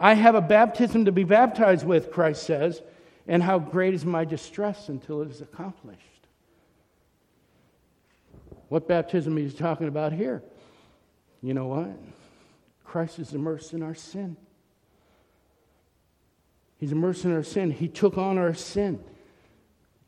I 0.00 0.14
have 0.14 0.34
a 0.34 0.40
baptism 0.40 1.04
to 1.04 1.12
be 1.12 1.24
baptized 1.24 1.86
with, 1.86 2.10
Christ 2.10 2.44
says, 2.44 2.80
and 3.28 3.42
how 3.42 3.58
great 3.58 3.92
is 3.92 4.06
my 4.06 4.24
distress 4.24 4.88
until 4.88 5.20
it 5.20 5.30
is 5.30 5.42
accomplished. 5.42 6.00
What 8.70 8.88
baptism 8.88 9.36
is 9.36 9.52
he 9.52 9.58
talking 9.58 9.88
about 9.88 10.14
here? 10.14 10.42
You 11.42 11.52
know 11.52 11.66
what? 11.66 11.90
Christ 12.82 13.18
is 13.18 13.34
immersed 13.34 13.74
in 13.74 13.82
our 13.82 13.94
sin. 13.94 14.36
He's 16.78 16.92
immersed 16.92 17.26
in 17.26 17.34
our 17.34 17.42
sin. 17.42 17.70
He 17.70 17.86
took 17.86 18.16
on 18.16 18.38
our 18.38 18.54
sin 18.54 19.04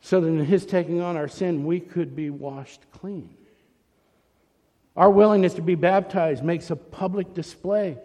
so 0.01 0.23
that 0.23 0.27
in 0.27 0.45
his 0.45 0.65
taking 0.65 1.03
on 1.03 1.19
our 1.19 1.29
sin, 1.29 1.67
we 1.67 1.81
could 1.81 2.17
be 2.17 2.31
washed 2.31 2.81
clean. 2.93 3.37
Our 4.97 5.11
willingness 5.11 5.55
to 5.55 5.63
be 5.63 5.75
baptized 5.75 6.43
makes 6.43 6.71
a 6.71 6.77
public 6.77 7.35
display 7.35 7.99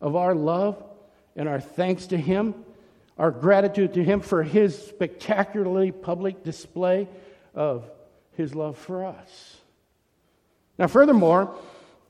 of 0.00 0.16
our 0.16 0.34
love 0.34 0.82
and 1.36 1.48
our 1.48 1.60
thanks 1.60 2.06
to 2.08 2.16
Him, 2.16 2.54
our 3.18 3.30
gratitude 3.30 3.94
to 3.94 4.04
Him 4.04 4.20
for 4.20 4.42
His 4.42 4.76
spectacularly 4.76 5.92
public 5.92 6.42
display 6.42 7.08
of 7.54 7.88
His 8.32 8.54
love 8.54 8.78
for 8.78 9.04
us. 9.04 9.56
Now, 10.78 10.86
furthermore, 10.86 11.54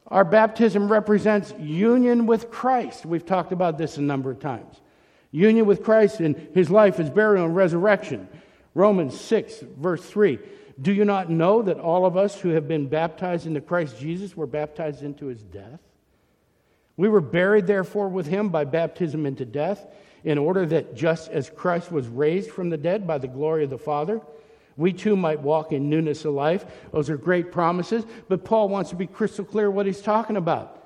our 0.06 0.24
baptism 0.24 0.90
represents 0.90 1.52
union 1.58 2.26
with 2.26 2.50
Christ. 2.50 3.06
We've 3.06 3.26
talked 3.26 3.52
about 3.52 3.78
this 3.78 3.96
a 3.96 4.02
number 4.02 4.30
of 4.30 4.40
times. 4.40 4.80
Union 5.32 5.66
with 5.66 5.84
Christ 5.84 6.20
in 6.20 6.48
His 6.54 6.70
life, 6.70 6.96
His 6.96 7.10
burial, 7.10 7.46
and 7.46 7.56
resurrection. 7.56 8.28
Romans 8.74 9.20
6, 9.20 9.60
verse 9.78 10.04
3. 10.04 10.38
Do 10.80 10.92
you 10.92 11.04
not 11.04 11.28
know 11.28 11.62
that 11.62 11.78
all 11.78 12.06
of 12.06 12.16
us 12.16 12.40
who 12.40 12.50
have 12.50 12.66
been 12.66 12.86
baptized 12.86 13.46
into 13.46 13.60
Christ 13.60 13.98
Jesus 13.98 14.36
were 14.36 14.46
baptized 14.46 15.02
into 15.02 15.26
his 15.26 15.42
death? 15.42 15.80
We 17.00 17.08
were 17.08 17.22
buried, 17.22 17.66
therefore, 17.66 18.10
with 18.10 18.26
him 18.26 18.50
by 18.50 18.66
baptism 18.66 19.24
into 19.24 19.46
death, 19.46 19.86
in 20.22 20.36
order 20.36 20.66
that 20.66 20.94
just 20.94 21.30
as 21.30 21.48
Christ 21.48 21.90
was 21.90 22.06
raised 22.06 22.50
from 22.50 22.68
the 22.68 22.76
dead 22.76 23.06
by 23.06 23.16
the 23.16 23.26
glory 23.26 23.64
of 23.64 23.70
the 23.70 23.78
Father, 23.78 24.20
we 24.76 24.92
too 24.92 25.16
might 25.16 25.40
walk 25.40 25.72
in 25.72 25.88
newness 25.88 26.26
of 26.26 26.34
life. 26.34 26.66
Those 26.92 27.08
are 27.08 27.16
great 27.16 27.52
promises, 27.52 28.04
but 28.28 28.44
Paul 28.44 28.68
wants 28.68 28.90
to 28.90 28.96
be 28.96 29.06
crystal 29.06 29.46
clear 29.46 29.70
what 29.70 29.86
he's 29.86 30.02
talking 30.02 30.36
about. 30.36 30.76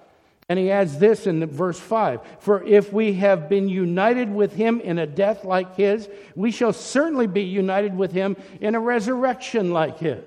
And 0.48 0.56
he 0.56 0.70
adds 0.70 0.98
this 1.00 1.26
in 1.26 1.44
verse 1.46 1.80
5 1.80 2.20
For 2.38 2.62
if 2.62 2.92
we 2.92 3.14
have 3.14 3.48
been 3.48 3.68
united 3.68 4.32
with 4.32 4.54
him 4.54 4.80
in 4.80 5.00
a 5.00 5.08
death 5.08 5.44
like 5.44 5.74
his, 5.74 6.08
we 6.36 6.52
shall 6.52 6.72
certainly 6.72 7.26
be 7.26 7.42
united 7.42 7.96
with 7.96 8.12
him 8.12 8.36
in 8.60 8.76
a 8.76 8.80
resurrection 8.80 9.72
like 9.72 9.98
his. 9.98 10.22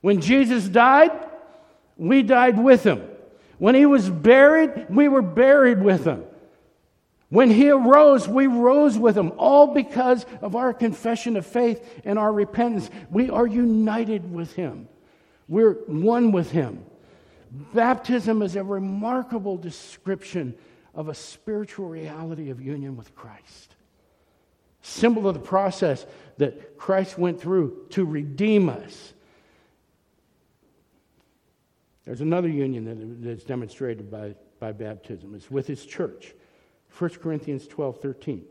When 0.00 0.22
Jesus 0.22 0.66
died, 0.66 1.12
we 1.98 2.22
died 2.22 2.58
with 2.58 2.82
him. 2.82 3.09
When 3.60 3.74
he 3.74 3.84
was 3.84 4.08
buried, 4.08 4.86
we 4.88 5.06
were 5.06 5.20
buried 5.20 5.82
with 5.82 6.06
him. 6.06 6.24
When 7.28 7.50
he 7.50 7.68
arose, 7.68 8.26
we 8.26 8.46
rose 8.46 8.98
with 8.98 9.18
him, 9.18 9.32
all 9.36 9.74
because 9.74 10.24
of 10.40 10.56
our 10.56 10.72
confession 10.72 11.36
of 11.36 11.44
faith 11.44 12.00
and 12.06 12.18
our 12.18 12.32
repentance. 12.32 12.88
We 13.10 13.28
are 13.28 13.46
united 13.46 14.32
with 14.32 14.54
him, 14.54 14.88
we're 15.46 15.74
one 15.86 16.32
with 16.32 16.50
him. 16.50 16.82
Baptism 17.74 18.40
is 18.40 18.56
a 18.56 18.64
remarkable 18.64 19.58
description 19.58 20.54
of 20.94 21.10
a 21.10 21.14
spiritual 21.14 21.86
reality 21.86 22.48
of 22.48 22.62
union 22.62 22.96
with 22.96 23.14
Christ. 23.14 23.74
Symbol 24.80 25.28
of 25.28 25.34
the 25.34 25.40
process 25.40 26.06
that 26.38 26.78
Christ 26.78 27.18
went 27.18 27.38
through 27.38 27.88
to 27.90 28.06
redeem 28.06 28.70
us 28.70 29.12
there's 32.04 32.20
another 32.20 32.48
union 32.48 32.84
that, 32.84 33.24
that's 33.24 33.44
demonstrated 33.44 34.10
by, 34.10 34.34
by 34.58 34.72
baptism. 34.72 35.34
It's 35.34 35.50
with 35.50 35.66
his 35.66 35.84
church. 35.84 36.34
1 36.98 37.10
Corinthians 37.10 37.66
12 37.66 38.00
13. 38.00 38.44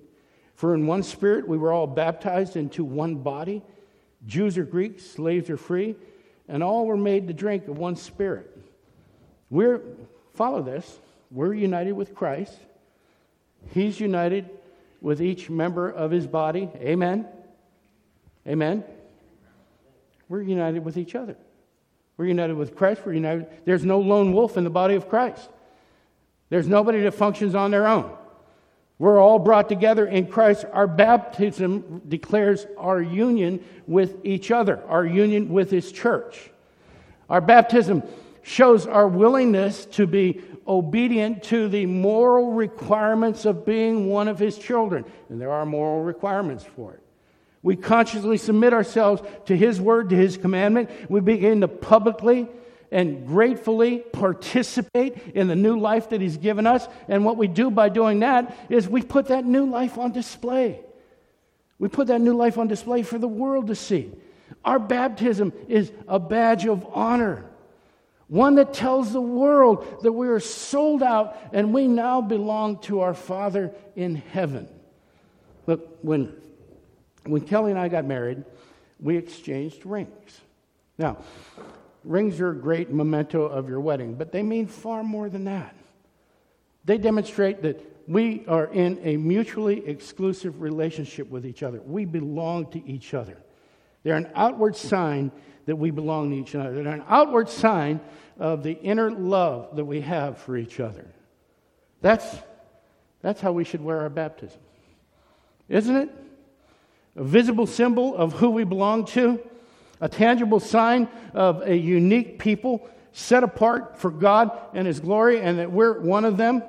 For 0.56 0.74
in 0.74 0.88
one 0.88 1.04
spirit 1.04 1.48
we 1.48 1.58
were 1.58 1.72
all 1.72 1.88
baptized 1.88 2.56
into 2.56 2.84
one 2.84 3.16
body, 3.16 3.62
Jews 4.28 4.58
or 4.58 4.64
Greeks, 4.64 5.06
slaves 5.06 5.50
or 5.50 5.58
free, 5.58 5.96
and 6.48 6.62
all 6.62 6.86
were 6.86 6.98
made 6.98 7.28
to 7.28 7.34
drink 7.34 7.68
of 7.68 7.78
one 7.78 7.96
spirit. 7.96 8.58
We're, 9.50 9.82
follow 10.34 10.62
this, 10.62 11.00
we're 11.32 11.54
united 11.54 11.94
with 11.94 12.14
Christ. 12.14 12.58
He's 13.74 14.00
united 14.00 14.50
with 15.02 15.22
each 15.22 15.50
member 15.50 15.90
of 15.90 16.12
his 16.12 16.28
body. 16.28 16.70
Amen. 16.76 17.28
Amen. 18.48 18.84
We're 20.28 20.42
united 20.42 20.84
with 20.84 20.98
each 20.98 21.16
other. 21.16 21.36
We're 22.20 22.26
united 22.26 22.58
with 22.58 22.76
Christ. 22.76 23.04
We're 23.06 23.14
united. 23.14 23.48
There's 23.64 23.86
no 23.86 24.02
lone 24.02 24.34
wolf 24.34 24.58
in 24.58 24.66
the 24.66 24.70
body 24.70 24.96
of 24.96 25.08
Christ. 25.08 25.50
There's 26.50 26.68
nobody 26.68 27.00
that 27.04 27.14
functions 27.14 27.56
on 27.56 27.72
their 27.72 27.88
own. 27.88 28.12
We're 28.98 29.22
all 29.22 29.40
brought 29.40 29.70
together 29.70 30.06
in 30.06 30.28
Christ. 30.28 30.66
Our 30.74 30.86
baptism 30.86 32.02
declares 32.10 32.68
our 32.78 33.02
union 33.02 33.64
with 33.88 34.18
each 34.26 34.52
other, 34.52 34.84
our 34.90 35.06
union 35.06 35.48
with 35.48 35.72
His 35.72 35.94
church. 35.94 36.52
Our 37.30 37.40
baptism 37.40 38.04
shows 38.44 38.86
our 38.86 39.08
willingness 39.08 39.86
to 39.86 40.06
be 40.06 40.42
obedient 40.68 41.44
to 41.44 41.70
the 41.70 41.86
moral 41.86 42.52
requirements 42.52 43.46
of 43.46 43.66
being 43.66 44.10
one 44.10 44.28
of 44.28 44.38
his 44.38 44.58
children. 44.58 45.06
And 45.30 45.40
there 45.40 45.52
are 45.52 45.66
moral 45.66 46.04
requirements 46.04 46.66
for 46.76 46.96
it. 46.96 47.02
We 47.62 47.76
consciously 47.76 48.38
submit 48.38 48.74
ourselves 48.74 49.22
to 49.46 49.56
his 49.56 49.82
word, 49.82 50.10
to 50.10 50.16
his 50.16 50.38
commandment. 50.38 50.90
We 51.10 51.20
begin 51.20 51.62
to 51.62 51.68
publicly 51.68 52.48
and 52.92 53.28
gratefully 53.28 54.00
participate 54.00 55.18
in 55.36 55.48
the 55.48 55.56
new 55.56 55.80
life 55.80 56.10
that 56.10 56.22
he's 56.22 56.38
given 56.38 56.66
us. 56.66 56.88
And 57.08 57.26
what 57.26 57.38
we 57.38 57.48
do 57.48 57.70
by 57.70 57.90
doing 57.90 58.22
that 58.22 58.56
is 58.70 58.88
we 58.88 59.02
put 59.02 59.28
that 59.28 59.46
new 59.46 59.70
life 59.70 59.98
on 59.98 60.12
display. 60.12 60.80
We 61.78 61.88
put 61.88 62.08
that 62.08 62.22
new 62.22 62.36
life 62.36 62.58
on 62.58 62.68
display 62.68 63.04
for 63.04 63.18
the 63.18 63.28
world 63.28 63.68
to 63.68 63.76
see. 63.76 64.12
Our 64.66 64.80
baptism 64.80 65.54
is 65.68 65.92
a 66.08 66.20
badge 66.20 66.66
of 66.66 66.86
honor 66.94 67.46
one 68.30 68.56
that 68.56 68.76
tells 68.76 69.12
the 69.12 69.20
world 69.22 70.04
that 70.04 70.12
we 70.12 70.28
are 70.28 70.40
sold 70.40 71.02
out 71.02 71.36
and 71.52 71.74
we 71.74 71.88
now 71.88 72.22
belong 72.22 72.78
to 72.78 73.02
our 73.02 73.16
Father 73.16 73.72
in 73.96 74.16
heaven. 74.16 74.70
Look, 75.66 75.98
when, 76.04 76.34
when 77.32 77.42
Kelly 77.42 77.72
and 77.72 77.80
I 77.80 77.88
got 77.88 78.06
married, 78.06 78.44
we 79.00 79.18
exchanged 79.18 79.86
rings. 79.86 80.42
Now, 80.98 81.18
rings 82.04 82.40
are 82.40 82.52
a 82.52 82.56
great 82.56 82.92
memento 82.92 83.44
of 83.44 83.70
your 83.70 83.80
wedding, 83.80 84.16
but 84.16 84.32
they 84.32 84.44
mean 84.44 84.68
far 84.68 85.04
more 85.04 85.30
than 85.30 85.46
that. 85.46 85.76
They 86.86 86.98
demonstrate 86.98 87.62
that 87.64 87.86
we 88.08 88.44
are 88.48 88.66
in 88.66 89.00
a 89.04 89.18
mutually 89.18 89.86
exclusive 89.88 90.62
relationship 90.62 91.30
with 91.30 91.46
each 91.46 91.62
other. 91.62 91.80
We 91.82 92.06
belong 92.06 92.72
to 92.72 92.86
each 92.88 93.14
other. 93.14 93.38
They're 94.04 94.16
an 94.16 94.32
outward 94.34 94.76
sign 94.76 95.32
that 95.66 95.76
we 95.76 95.92
belong 95.92 96.32
to 96.32 96.36
each 96.36 96.56
other. 96.56 96.84
They're 96.84 96.94
an 96.94 97.04
outward 97.08 97.50
sign 97.50 98.00
of 98.40 98.64
the 98.64 98.74
inner 98.82 99.12
love 99.12 99.76
that 99.76 99.86
we 99.86 100.02
have 100.02 100.40
for 100.40 100.58
each 100.58 100.80
other. 100.80 101.06
That's, 102.02 102.26
that's 103.22 103.42
how 103.42 103.52
we 103.52 103.64
should 103.64 103.82
wear 103.82 104.00
our 104.00 104.10
baptism. 104.10 104.60
Isn't 105.68 105.96
it? 105.96 106.10
A 107.16 107.24
visible 107.24 107.68
symbol 107.68 108.16
of 108.16 108.34
who 108.34 108.50
we 108.50 108.64
belong 108.64 109.06
to, 109.08 109.40
a 110.02 110.08
tangible 110.08 110.60
sign 110.60 111.08
of 111.34 111.62
a 111.68 111.76
unique 111.76 112.40
people 112.40 112.88
set 113.12 113.44
apart 113.44 113.98
for 113.98 114.10
God 114.10 114.52
and 114.74 114.88
His 114.88 115.00
glory, 115.00 115.42
and 115.42 115.60
that 115.60 115.72
we're 115.72 116.00
one 116.00 116.26
of 116.26 116.38
them. 116.38 116.64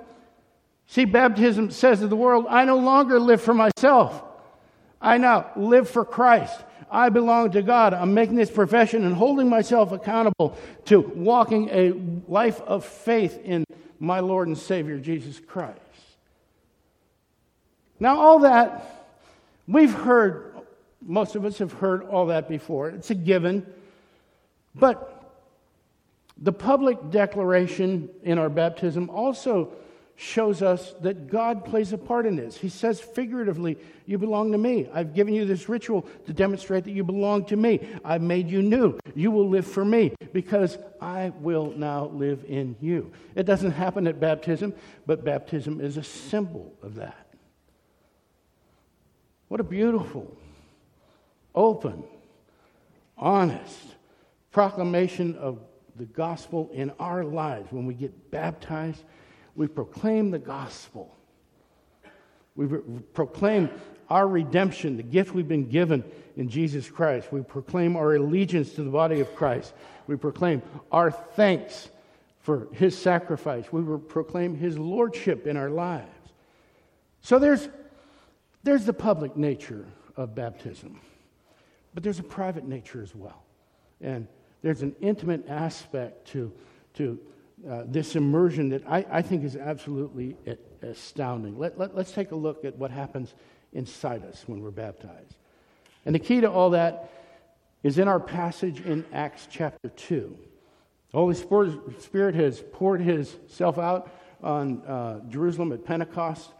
See, 0.87 1.05
baptism 1.05 1.71
says 1.71 2.01
to 2.01 2.09
the 2.09 2.17
world, 2.17 2.47
I 2.49 2.65
no 2.65 2.79
longer 2.79 3.21
live 3.21 3.41
for 3.41 3.55
myself. 3.55 4.25
I 5.01 5.19
now 5.19 5.51
live 5.55 5.89
for 5.89 6.05
Christ. 6.05 6.59
I 6.91 7.09
belong 7.09 7.53
to 7.53 7.63
God. 7.63 7.95
I'm 7.95 8.15
making 8.15 8.35
this 8.35 8.51
profession 8.51 9.05
and 9.05 9.15
holding 9.15 9.49
myself 9.49 9.93
accountable 9.93 10.59
to 10.87 11.01
walking 11.01 11.69
a 11.71 11.93
life 12.27 12.61
of 12.63 12.85
faith 12.85 13.39
in 13.45 13.65
my 14.01 14.19
Lord 14.19 14.49
and 14.49 14.59
Savior, 14.59 14.99
Jesus 14.99 15.39
Christ. 15.39 15.79
Now, 18.01 18.19
all 18.19 18.41
that, 18.41 19.00
we've 19.71 19.93
heard, 19.93 20.55
most 21.01 21.37
of 21.37 21.45
us 21.45 21.59
have 21.59 21.73
heard 21.73 22.05
all 22.05 22.27
that 22.27 22.49
before. 22.49 22.91
It's 22.91 23.11
a 23.11 23.15
given. 23.15 23.67
But 24.75 25.17
the 26.37 26.53
public 26.53 27.11
declaration 27.11 28.09
in 28.23 28.39
our 28.39 28.49
baptism 28.49 29.11
also 29.11 29.73
shows 30.17 30.61
us 30.61 30.95
that 31.01 31.29
God 31.29 31.65
plays 31.65 31.95
a 31.95 31.99
part 31.99 32.27
in 32.27 32.37
this. 32.37 32.57
He 32.57 32.69
says 32.69 33.01
figuratively, 33.01 33.79
You 34.05 34.19
belong 34.19 34.53
to 34.53 34.59
me. 34.59 34.87
I've 34.93 35.15
given 35.15 35.33
you 35.33 35.47
this 35.47 35.67
ritual 35.67 36.07
to 36.27 36.35
demonstrate 36.35 36.85
that 36.85 36.91
you 36.91 37.05
belong 37.05 37.47
to 37.47 37.57
me. 37.57 37.81
I've 38.05 38.21
made 38.21 38.51
you 38.51 38.61
new. 38.61 38.99
You 39.15 39.31
will 39.31 39.49
live 39.49 39.67
for 39.67 39.85
me 39.85 40.13
because 40.35 40.77
I 41.01 41.33
will 41.41 41.73
now 41.75 42.07
live 42.09 42.45
in 42.47 42.77
you. 42.83 43.13
It 43.35 43.45
doesn't 43.45 43.71
happen 43.71 44.07
at 44.07 44.21
baptism, 44.21 44.75
but 45.07 45.25
baptism 45.25 45.81
is 45.81 45.97
a 45.97 46.05
symbol 46.05 46.75
of 46.83 46.97
that. 46.97 47.30
What 49.51 49.61
a 49.61 49.65
beautiful, 49.65 50.35
open, 51.55 52.05
honest 53.19 53.79
proclamation 54.51 55.37
of 55.37 55.59
the 55.97 56.07
gospel 56.07 56.71
in 56.73 56.91
our 56.99 57.23
lives 57.23 57.71
when 57.71 57.85
we 57.85 57.93
get 57.93 58.31
baptized 58.31 59.05
we 59.61 59.67
proclaim 59.67 60.31
the 60.31 60.39
gospel. 60.39 61.15
We 62.57 62.67
proclaim 63.13 63.69
our 64.09 64.27
redemption, 64.27 64.97
the 64.97 65.03
gift 65.03 65.35
we've 65.35 65.47
been 65.47 65.69
given 65.69 66.05
in 66.37 66.49
Jesus 66.49 66.89
Christ. 66.89 67.33
We 67.33 67.43
proclaim 67.43 67.97
our 67.97 68.15
allegiance 68.15 68.73
to 68.75 68.83
the 68.83 68.91
body 68.91 69.21
of 69.21 69.35
Christ. 69.35 69.75
We 70.07 70.17
proclaim 70.17 70.63
our 70.91 71.11
thanks 71.11 71.91
for 72.41 72.69
his 72.73 72.97
sacrifice. 72.97 73.71
We 73.71 73.83
proclaim 74.09 74.57
his 74.57 74.79
lordship 74.79 75.47
in 75.47 75.59
our 75.59 75.69
lives. 75.69 76.09
So 77.21 77.39
there's, 77.39 77.69
there's 78.63 78.85
the 78.85 78.93
public 78.93 79.37
nature 79.37 79.87
of 80.17 80.35
baptism, 80.35 81.01
but 81.95 82.03
there's 82.03 82.19
a 82.19 82.25
private 82.25 82.65
nature 82.65 83.03
as 83.03 83.15
well. 83.15 83.43
And 84.01 84.27
there's 84.63 84.83
an 84.83 84.95
intimate 85.01 85.49
aspect 85.49 86.29
to, 86.29 86.53
to 86.95 87.19
uh, 87.69 87.83
this 87.87 88.17
immersion 88.17 88.71
that 88.71 88.83
I, 88.87 89.05
I, 89.11 89.23
think 89.23 89.45
is 89.45 89.57
absolutely 89.57 90.37
astounding. 90.83 91.59
Let, 91.59 91.79
let, 91.79 91.95
let's 91.95 92.13
take 92.13 92.33
a 92.33 92.37
look 92.37 92.65
at 92.65 92.77
what 92.77 92.91
happens 92.91 93.35
inside 93.73 94.25
us 94.25 94.45
when 94.47 94.63
we're 94.63 94.71
baptized. 94.71 95.37
And 96.07 96.15
the 96.15 96.19
key 96.19 96.41
to 96.41 96.51
all 96.51 96.71
that 96.71 97.11
is 97.83 97.99
in 97.99 98.09
our 98.09 98.21
passage 98.21 98.81
in 98.81 99.05
Acts 99.13 99.47
chapter 99.51 99.89
2. 99.89 100.37
The 101.13 101.19
Holy 101.19 101.35
Spirit 101.35 102.35
has 102.35 102.63
poured 102.73 103.01
Himself 103.01 103.79
out 103.79 104.11
on 104.43 104.83
uh, 104.83 105.21
Jerusalem 105.29 105.73
at 105.73 105.85
Pentecost. 105.85 106.51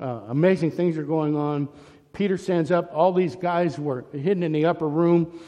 Uh, 0.00 0.20
amazing 0.28 0.70
things 0.70 0.98
are 0.98 1.04
going 1.04 1.36
on. 1.36 1.68
Peter 2.12 2.36
stands 2.36 2.70
up. 2.70 2.90
All 2.92 3.12
these 3.12 3.36
guys 3.36 3.78
were 3.78 4.04
hidden 4.12 4.42
in 4.42 4.52
the 4.52 4.66
upper 4.66 4.88
room 4.88 5.40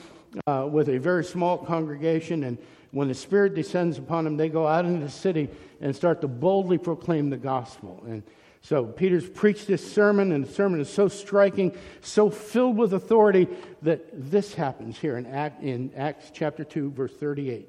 uh, 0.46 0.68
with 0.70 0.88
a 0.88 0.98
very 0.98 1.24
small 1.24 1.58
congregation, 1.58 2.44
and 2.44 2.58
when 2.90 3.08
the 3.08 3.14
Spirit 3.14 3.54
descends 3.54 3.98
upon 3.98 4.24
them, 4.24 4.36
they 4.36 4.48
go 4.48 4.66
out 4.66 4.84
into 4.84 5.04
the 5.04 5.10
city 5.10 5.48
and 5.80 5.94
start 5.94 6.20
to 6.22 6.28
boldly 6.28 6.78
proclaim 6.78 7.30
the 7.30 7.36
gospel. 7.36 8.02
And 8.06 8.22
so 8.62 8.84
Peter's 8.84 9.28
preached 9.28 9.66
this 9.66 9.92
sermon, 9.92 10.32
and 10.32 10.44
the 10.44 10.52
sermon 10.52 10.80
is 10.80 10.88
so 10.88 11.08
striking, 11.08 11.76
so 12.00 12.30
filled 12.30 12.76
with 12.76 12.94
authority, 12.94 13.48
that 13.82 14.08
this 14.12 14.54
happens 14.54 14.98
here 14.98 15.16
in, 15.16 15.26
Act, 15.26 15.62
in 15.62 15.92
Acts 15.96 16.30
chapter 16.32 16.64
2, 16.64 16.90
verse 16.90 17.12
38. 17.14 17.68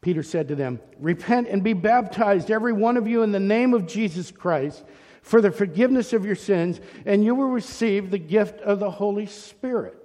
Peter 0.00 0.22
said 0.22 0.48
to 0.48 0.54
them, 0.54 0.80
Repent 1.00 1.48
and 1.48 1.62
be 1.64 1.72
baptized, 1.72 2.50
every 2.50 2.72
one 2.72 2.96
of 2.96 3.08
you, 3.08 3.22
in 3.22 3.32
the 3.32 3.40
name 3.40 3.74
of 3.74 3.86
Jesus 3.86 4.30
Christ, 4.30 4.84
for 5.26 5.40
the 5.40 5.50
forgiveness 5.50 6.12
of 6.12 6.24
your 6.24 6.36
sins, 6.36 6.80
and 7.04 7.24
you 7.24 7.34
will 7.34 7.48
receive 7.48 8.12
the 8.12 8.18
gift 8.18 8.60
of 8.60 8.78
the 8.78 8.88
Holy 8.88 9.26
Spirit. 9.26 10.00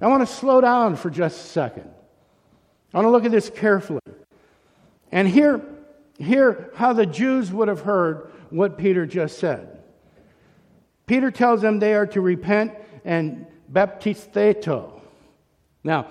I 0.00 0.06
want 0.06 0.26
to 0.26 0.34
slow 0.34 0.62
down 0.62 0.96
for 0.96 1.10
just 1.10 1.44
a 1.44 1.48
second. 1.48 1.90
I 2.94 2.96
want 2.96 3.04
to 3.04 3.10
look 3.10 3.26
at 3.26 3.30
this 3.30 3.50
carefully. 3.50 4.00
And 5.12 5.28
hear, 5.28 5.60
hear 6.18 6.70
how 6.74 6.94
the 6.94 7.04
Jews 7.04 7.52
would 7.52 7.68
have 7.68 7.82
heard 7.82 8.32
what 8.48 8.78
Peter 8.78 9.04
just 9.04 9.38
said. 9.38 9.82
Peter 11.06 11.30
tells 11.30 11.60
them 11.60 11.78
they 11.78 11.92
are 11.92 12.06
to 12.06 12.22
repent 12.22 12.72
and 13.04 13.46
baptizeto. 13.70 14.98
Now, 15.84 16.06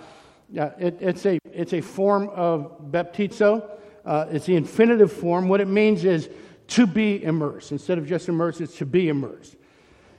uh, 0.55 0.69
it, 0.77 0.97
it's, 1.01 1.25
a, 1.25 1.39
it's 1.51 1.73
a 1.73 1.81
form 1.81 2.29
of 2.29 2.91
baptizo. 2.91 3.67
Uh, 4.05 4.27
it's 4.29 4.45
the 4.45 4.55
infinitive 4.55 5.12
form. 5.12 5.49
What 5.49 5.59
it 5.59 5.67
means 5.67 6.05
is 6.05 6.29
to 6.73 6.88
be 6.88 7.23
immersed. 7.23 7.71
Instead 7.71 7.97
of 7.97 8.07
just 8.07 8.27
immersed, 8.29 8.62
it's 8.62 8.77
to 8.77 8.86
be 8.86 9.09
immersed. 9.09 9.55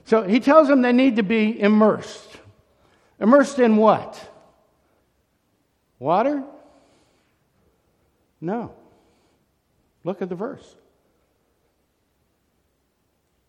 So 0.05 0.23
he 0.23 0.41
tells 0.41 0.69
them 0.69 0.83
they 0.83 0.93
need 0.93 1.17
to 1.17 1.23
be 1.23 1.61
immersed. 1.61 2.31
Immersed 3.21 3.59
in 3.59 3.77
what? 3.77 4.21
Water? 5.99 6.45
No. 8.41 8.73
Look 10.05 10.23
at 10.23 10.29
the 10.29 10.35
verse. 10.35 10.77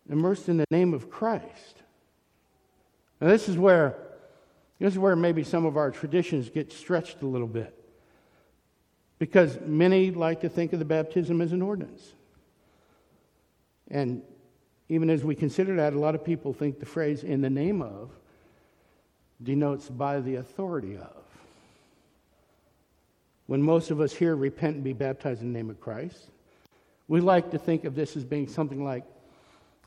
immersed 0.10 0.50
in 0.50 0.58
the 0.58 0.65
name 0.70 0.94
of 0.94 1.10
Christ. 1.10 1.82
Now, 3.20 3.28
this 3.28 3.50
is 3.50 3.58
where 3.58 3.98
this 4.80 4.94
is 4.94 5.00
where 5.00 5.15
maybe 5.15 5.44
some 5.44 5.65
of 5.65 5.78
our 5.78 5.89
traditions 5.89 6.50
get 6.50 6.72
stretched 6.72 7.22
a 7.22 7.26
little 7.26 7.48
bit. 7.48 7.74
Because 9.20 9.58
many 9.62 10.12
like 10.12 10.41
to 10.41 10.50
think 10.50 10.74
of 10.74 10.80
the 10.80 10.86
baptism 10.86 11.41
as 11.41 11.54
an 11.54 11.62
ordinance. 11.62 12.13
And 13.89 14.21
even 14.89 15.10
as 15.10 15.24
we 15.24 15.36
consider 15.36 15.76
that, 15.78 15.93
a 15.93 16.00
lot 16.00 16.15
of 16.15 16.24
people 16.24 16.54
think 16.54 16.80
the 16.80 16.86
phrase 16.86 17.24
in 17.24 17.41
the 17.41 17.50
name 17.50 17.82
of 17.82 18.12
denotes 19.41 19.89
by 19.89 20.19
the 20.19 20.36
authority 20.36 20.95
of. 20.95 21.24
When 23.48 23.62
most 23.62 23.91
of 23.91 24.02
us 24.02 24.13
here 24.13 24.36
repent 24.36 24.76
and 24.76 24.84
be 24.84 24.93
baptized 24.93 25.41
in 25.41 25.52
the 25.52 25.58
name 25.58 25.69
of 25.69 25.80
Christ, 25.80 26.30
we 27.08 27.21
like 27.21 27.52
to 27.52 27.60
think 27.60 27.84
of 27.84 27.95
this 27.95 28.17
as 28.17 28.24
being 28.24 28.48
something 28.48 28.84
like 28.84 29.04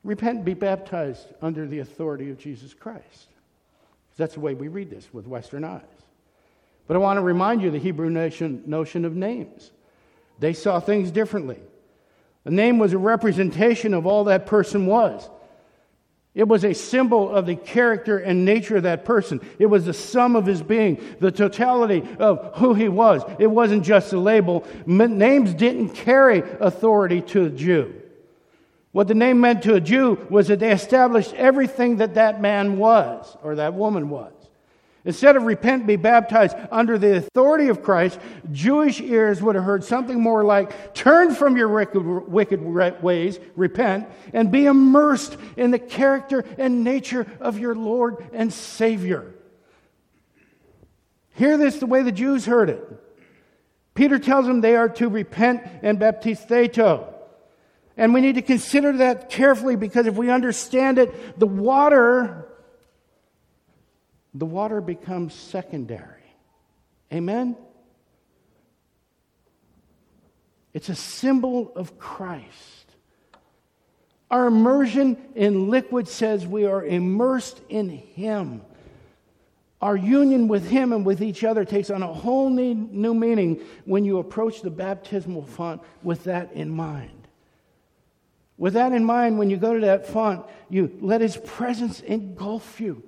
repent 0.04 0.37
and 0.37 0.44
be 0.44 0.54
baptized 0.54 1.26
under 1.42 1.66
the 1.66 1.80
authority 1.80 2.30
of 2.30 2.38
Jesus 2.38 2.72
Christ. 2.72 3.28
That's 4.16 4.34
the 4.34 4.40
way 4.40 4.54
we 4.54 4.68
read 4.68 4.90
this 4.90 5.12
with 5.12 5.26
Western 5.26 5.64
eyes. 5.64 5.82
But 6.87 6.96
I 6.96 6.98
want 6.98 7.18
to 7.18 7.22
remind 7.22 7.62
you 7.62 7.70
the 7.70 7.78
Hebrew 7.78 8.11
nation, 8.11 8.62
notion 8.66 9.04
of 9.04 9.14
names. 9.14 9.70
They 10.38 10.52
saw 10.52 10.80
things 10.80 11.11
differently. 11.11 11.58
A 12.44 12.51
name 12.51 12.79
was 12.79 12.92
a 12.92 12.98
representation 12.98 13.94
of 13.94 14.07
all 14.07 14.24
that 14.24 14.46
person 14.46 14.87
was. 14.87 15.29
It 16.35 16.46
was 16.46 16.64
a 16.64 16.72
symbol 16.72 17.35
of 17.35 17.46
the 17.46 17.57
character 17.57 18.18
and 18.18 18.44
nature 18.44 18.77
of 18.77 18.85
that 18.85 19.05
person. 19.05 19.40
It 19.59 19.66
was 19.66 19.87
the 19.87 19.92
sum 19.92 20.37
of 20.37 20.46
his 20.46 20.62
being, 20.62 21.03
the 21.18 21.33
totality 21.33 22.07
of 22.18 22.57
who 22.59 22.74
he 22.74 22.88
was. 22.88 23.22
It 23.40 23.48
wasn't 23.48 23.85
just 23.85 24.12
a 24.12 24.20
label. 24.20 24.64
Names 24.87 25.53
didn't 25.53 25.90
carry 25.90 26.44
authority 26.61 27.22
to 27.22 27.46
a 27.46 27.51
Jew. 27.51 27.94
What 28.92 29.09
the 29.09 29.14
name 29.14 29.40
meant 29.40 29.62
to 29.62 29.74
a 29.74 29.81
Jew 29.81 30.27
was 30.31 30.48
that 30.48 30.61
they 30.61 30.70
established 30.70 31.35
everything 31.35 31.96
that 31.96 32.14
that 32.14 32.40
man 32.40 32.79
was 32.79 33.37
or 33.42 33.57
that 33.57 33.74
woman 33.74 34.09
was. 34.09 34.33
Instead 35.09 35.37
of 35.37 35.44
repent, 35.44 35.87
be 35.87 35.97
baptized 35.97 36.55
under 36.71 36.99
the 36.99 37.16
authority 37.16 37.68
of 37.68 37.83
Christ, 37.83 38.21
Jewish 38.53 39.01
ears 39.01 39.40
would 39.40 39.55
have 39.55 39.64
heard 39.64 39.83
something 39.83 40.21
more 40.21 40.44
like 40.44 40.92
turn 40.92 41.35
from 41.35 41.57
your 41.57 41.71
wicked 41.71 42.62
ways, 43.03 43.40
repent, 43.57 44.07
and 44.35 44.53
be 44.53 44.66
immersed 44.66 45.38
in 45.57 45.71
the 45.71 45.79
character 45.79 46.44
and 46.59 46.85
nature 46.85 47.27
of 47.40 47.59
your 47.59 47.75
Lord 47.75 48.29
and 48.35 48.53
Savior. 48.53 49.33
Hear 51.31 51.57
this 51.57 51.79
the 51.79 51.87
way 51.87 52.03
the 52.03 52.12
Jews 52.12 52.44
heard 52.44 52.68
it. 52.68 52.85
Peter 53.94 54.18
tells 54.18 54.44
them 54.44 54.61
they 54.61 54.77
are 54.77 54.90
to 54.90 55.09
repent 55.09 55.62
and 55.81 55.99
baptisteto. 55.99 57.14
And 57.97 58.12
we 58.12 58.21
need 58.21 58.35
to 58.35 58.42
consider 58.42 58.99
that 58.99 59.31
carefully 59.31 59.75
because 59.75 60.07
if 60.07 60.16
we 60.16 60.31
understand 60.31 60.99
it, 60.99 61.40
the 61.40 61.47
water 61.47 62.47
the 64.38 64.46
water 64.46 64.81
becomes 64.81 65.35
secondary. 65.35 66.22
Amen? 67.12 67.57
It's 70.72 70.88
a 70.88 70.94
symbol 70.94 71.72
of 71.74 71.98
Christ. 71.98 72.46
Our 74.31 74.46
immersion 74.46 75.16
in 75.35 75.70
liquid 75.70 76.07
says 76.07 76.46
we 76.46 76.66
are 76.66 76.85
immersed 76.85 77.61
in 77.68 77.88
Him. 77.88 78.61
Our 79.81 79.96
union 79.96 80.46
with 80.46 80.68
Him 80.68 80.92
and 80.92 81.05
with 81.05 81.20
each 81.22 81.42
other 81.42 81.64
takes 81.64 81.90
on 81.90 82.03
a 82.03 82.12
whole 82.12 82.51
new 82.51 83.14
meaning 83.14 83.61
when 83.87 84.05
you 84.05 84.18
approach 84.18 84.61
the 84.62 84.70
baptismal 84.70 85.46
font 85.46 85.83
with 86.03 86.24
that 86.24 86.53
in 86.53 86.70
mind. 86.70 87.27
With 88.57 88.74
that 88.74 88.92
in 88.92 89.05
mind, 89.05 89.38
when 89.38 89.51
you 89.51 89.57
go 89.57 89.74
to 89.74 89.81
that 89.81 90.07
font, 90.07 90.44
you 90.68 90.96
let 91.01 91.22
His 91.22 91.37
presence 91.38 92.01
engulf 92.01 92.81
you. 92.81 93.03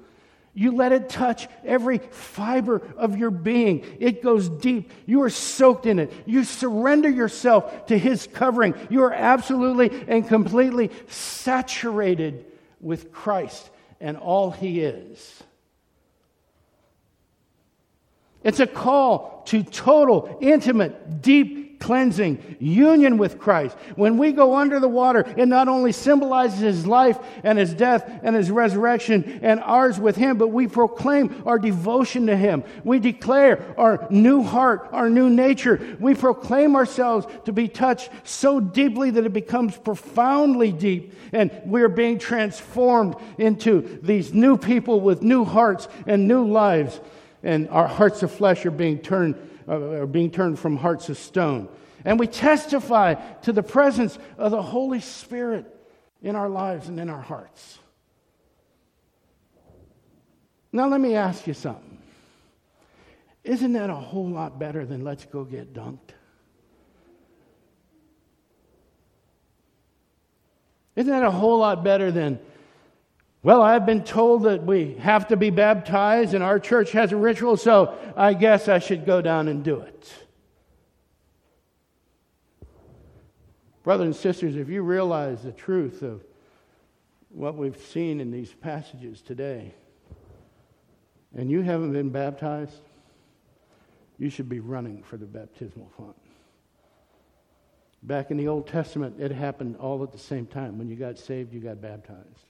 You 0.53 0.73
let 0.73 0.93
it 0.93 1.09
touch 1.09 1.49
every 1.65 1.99
fiber 1.99 2.83
of 2.97 3.17
your 3.17 3.31
being. 3.31 3.85
It 4.01 4.23
goes 4.23 4.49
deep. 4.49 4.91
You 5.07 5.23
are 5.23 5.31
soaked 5.31 5.87
in 5.87 5.99
it. 6.01 6.13
You 6.27 6.43
surrender 6.45 7.09
yourself 7.09 7.87
to 7.87 7.97
His 7.97 8.27
covering. 8.27 8.75
You 8.91 9.05
are 9.05 9.13
absolutely 9.13 9.91
and 10.09 10.27
completely 10.27 10.91
saturated 11.09 12.47
with 12.81 13.13
Christ 13.13 13.71
and 14.01 14.17
all 14.17 14.51
He 14.51 14.81
is. 14.81 15.43
It's 18.43 18.61
a 18.61 18.67
call 18.67 19.43
to 19.47 19.63
total, 19.63 20.39
intimate, 20.41 21.21
deep 21.23 21.70
cleansing, 21.81 22.57
union 22.61 23.17
with 23.19 23.39
Christ. 23.39 23.77
When 23.97 24.19
we 24.19 24.33
go 24.33 24.55
under 24.55 24.79
the 24.79 24.89
water, 24.89 25.25
it 25.37 25.47
not 25.47 25.67
only 25.67 25.93
symbolizes 25.93 26.61
his 26.61 26.87
life 26.87 27.19
and 27.43 27.59
his 27.59 27.75
death 27.75 28.21
and 28.23 28.37
his 28.37 28.51
resurrection 28.51 29.41
and 29.43 29.59
ours 29.61 29.99
with 29.99 30.15
him, 30.15 30.37
but 30.37 30.49
we 30.49 30.69
proclaim 30.69 31.43
our 31.47 31.59
devotion 31.59 32.27
to 32.27 32.37
him. 32.37 32.63
We 32.85 33.01
declare 33.01 33.75
our 33.79 34.07
new 34.11 34.43
heart, 34.43 34.91
our 34.93 35.09
new 35.09 35.31
nature. 35.31 35.97
We 35.99 36.15
proclaim 36.15 36.77
ourselves 36.77 37.27
to 37.47 37.53
be 37.53 37.67
touched 37.67 38.11
so 38.25 38.61
deeply 38.61 39.11
that 39.13 39.25
it 39.25 39.33
becomes 39.33 39.77
profoundly 39.77 40.73
deep, 40.73 41.15
and 41.33 41.51
we're 41.65 41.89
being 41.89 42.19
transformed 42.19 43.17
into 43.39 43.99
these 44.03 44.35
new 44.35 44.59
people 44.59 45.01
with 45.01 45.23
new 45.23 45.45
hearts 45.45 45.89
and 46.07 46.29
new 46.29 46.45
lives. 46.45 47.01
And 47.43 47.69
our 47.71 47.87
hearts 47.87 48.23
of 48.23 48.31
flesh 48.31 48.67
are 48.67 48.71
being 48.71 48.99
turned 48.99 49.37
uh, 49.69 50.01
are 50.01 50.07
being 50.07 50.31
turned 50.31 50.59
from 50.59 50.77
hearts 50.77 51.09
of 51.09 51.19
stone. 51.19 51.69
And 52.05 52.19
we 52.19 52.27
testify 52.27 53.15
to 53.43 53.53
the 53.53 53.63
presence 53.63 54.19
of 54.37 54.51
the 54.51 54.63
Holy 54.63 55.01
Spirit 55.01 55.65
in 56.23 56.35
our 56.35 56.49
lives 56.49 56.89
and 56.89 56.99
in 56.99 57.09
our 57.09 57.21
hearts. 57.21 57.79
Now, 60.73 60.89
let 60.89 61.01
me 61.01 61.15
ask 61.15 61.47
you 61.47 61.55
something. 61.55 61.99
Isn't 63.45 63.73
that 63.75 63.91
a 63.91 63.95
whole 63.95 64.29
lot 64.29 64.59
better 64.59 64.85
than 64.85 65.05
let's 65.05 65.25
go 65.25 65.45
get 65.45 65.73
dunked? 65.73 66.11
Isn't 70.97 71.11
that 71.11 71.23
a 71.23 71.31
whole 71.31 71.59
lot 71.59 71.83
better 71.85 72.11
than 72.11 72.39
well, 73.43 73.63
I've 73.63 73.87
been 73.87 74.05
told 74.05 74.43
that 74.43 74.65
we 74.65 74.95
have 74.95 75.29
to 75.29 75.37
be 75.37 75.51
baptized, 75.51 76.35
and 76.35 76.45
our 76.45 76.59
church 76.59 76.93
has 76.93 77.13
a 77.13 77.17
ritual, 77.17 77.57
so 77.57 77.97
I 78.17 78.35
guess 78.35 78.69
I 78.69 78.81
should 78.81 79.07
go 79.07 79.23
down 79.23 79.49
and 79.49 79.65
do 79.65 79.81
it. 79.81 80.13
Brothers 83.83 84.07
and 84.07 84.17
sisters, 84.17 84.57
if 84.57 84.69
you 84.69 84.83
realize 84.83 85.43
the 85.43 85.53
truth 85.53 86.03
of 86.03 86.23
what 87.31 87.57
we've 87.57 87.81
seen 87.81 88.21
in 88.21 88.31
these 88.31 88.53
passages 88.53 89.23
today, 89.23 89.73
and 91.35 91.51
you 91.51 91.63
haven't 91.63 91.93
been 91.93 92.11
baptized, 92.11 92.83
you 94.19 94.29
should 94.29 94.51
be 94.51 94.61
running 94.61 95.03
for 95.03 95.17
the 95.17 95.25
baptismal 95.25 95.91
font. 95.97 96.17
Back 98.03 98.31
in 98.31 98.37
the 98.37 98.49
Old 98.49 98.67
Testament, 98.67 99.19
it 99.19 99.31
happened 99.31 99.77
all 99.77 100.03
at 100.03 100.13
the 100.13 100.19
same 100.19 100.45
time. 100.45 100.77
When 100.77 100.91
you 100.91 100.97
got 100.97 101.19
saved, 101.19 101.55
you 101.55 101.61
got 101.61 101.81
baptized. 101.81 102.50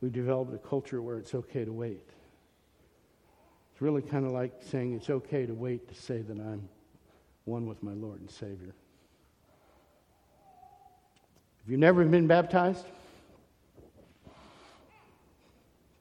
We've 0.00 0.12
developed 0.12 0.54
a 0.54 0.58
culture 0.58 1.02
where 1.02 1.18
it's 1.18 1.34
okay 1.34 1.64
to 1.64 1.72
wait. 1.72 2.08
It's 3.72 3.82
really 3.82 4.02
kind 4.02 4.26
of 4.26 4.32
like 4.32 4.52
saying 4.60 4.94
it's 4.94 5.10
okay 5.10 5.46
to 5.46 5.54
wait 5.54 5.88
to 5.88 5.94
say 5.94 6.22
that 6.22 6.38
I'm 6.38 6.68
one 7.44 7.66
with 7.66 7.82
my 7.82 7.92
Lord 7.92 8.20
and 8.20 8.30
Savior. 8.30 8.74
If 11.64 11.70
you've 11.70 11.80
never 11.80 12.04
been 12.04 12.26
baptized, 12.26 12.86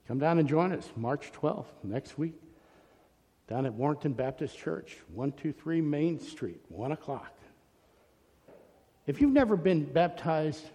come 0.08 0.20
down 0.20 0.39
and 0.39 0.48
join 0.48 0.72
us 0.72 0.89
March 0.96 1.32
12th, 1.32 1.65
next 1.84 2.18
week, 2.18 2.36
down 3.48 3.65
at 3.65 3.74
Warrenton 3.74 4.13
Baptist 4.13 4.58
Church, 4.58 4.98
123 5.13 5.82
Main 5.82 6.20
Street, 6.20 6.62
1 6.70 6.92
o'clock. 6.92 7.34
If 9.08 9.22
you've 9.22 9.32
never 9.32 9.58
been 9.58 9.86
baptized, 9.86 10.65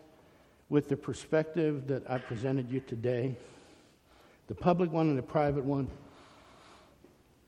with 0.68 0.88
the 0.88 0.96
perspective 0.96 1.86
that 1.88 2.08
I 2.10 2.18
presented 2.18 2.70
you 2.70 2.80
today, 2.80 3.36
the 4.48 4.54
public 4.54 4.92
one 4.92 5.08
and 5.08 5.18
the 5.18 5.22
private 5.22 5.64
one, 5.64 5.88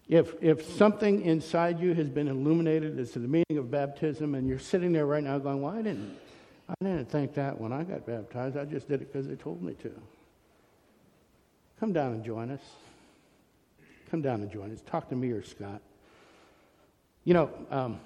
if, 0.09 0.35
if 0.41 0.65
something 0.77 1.23
inside 1.23 1.81
you 1.81 1.93
has 1.95 2.09
been 2.09 2.29
illuminated 2.29 2.99
as 2.99 3.11
to 3.13 3.19
the 3.19 3.29
meaning 3.29 3.59
of 3.59 3.71
baptism 3.71 4.35
and 4.35 4.49
you're 4.49 4.59
sitting 4.59 4.93
there 4.93 5.07
right 5.07 5.23
now 5.23 5.39
going, 5.39 5.61
well, 5.61 5.77
I 5.77 5.83
didn't, 5.83 6.17
I 6.69 6.75
didn't 6.85 7.11
think 7.11 7.35
that 7.35 7.61
when 7.61 7.73
I 7.73 7.83
got 7.83 8.07
baptized. 8.07 8.57
I 8.57 8.65
just 8.65 8.89
did 8.89 9.03
it 9.03 9.13
because 9.13 9.27
they 9.27 9.35
told 9.35 9.63
me 9.63 9.75
to. 9.83 9.93
Come 11.81 11.93
down 11.93 12.13
and 12.13 12.25
join 12.25 12.51
us. 12.51 12.63
Come 14.11 14.23
down 14.23 14.41
and 14.41 14.51
join 14.51 14.73
us. 14.73 14.81
Talk 14.87 15.09
to 15.11 15.17
me 15.17 15.31
or 15.31 15.43
Scott. 15.43 15.83
You 17.25 17.35
know, 17.35 17.51
um, 17.71 18.01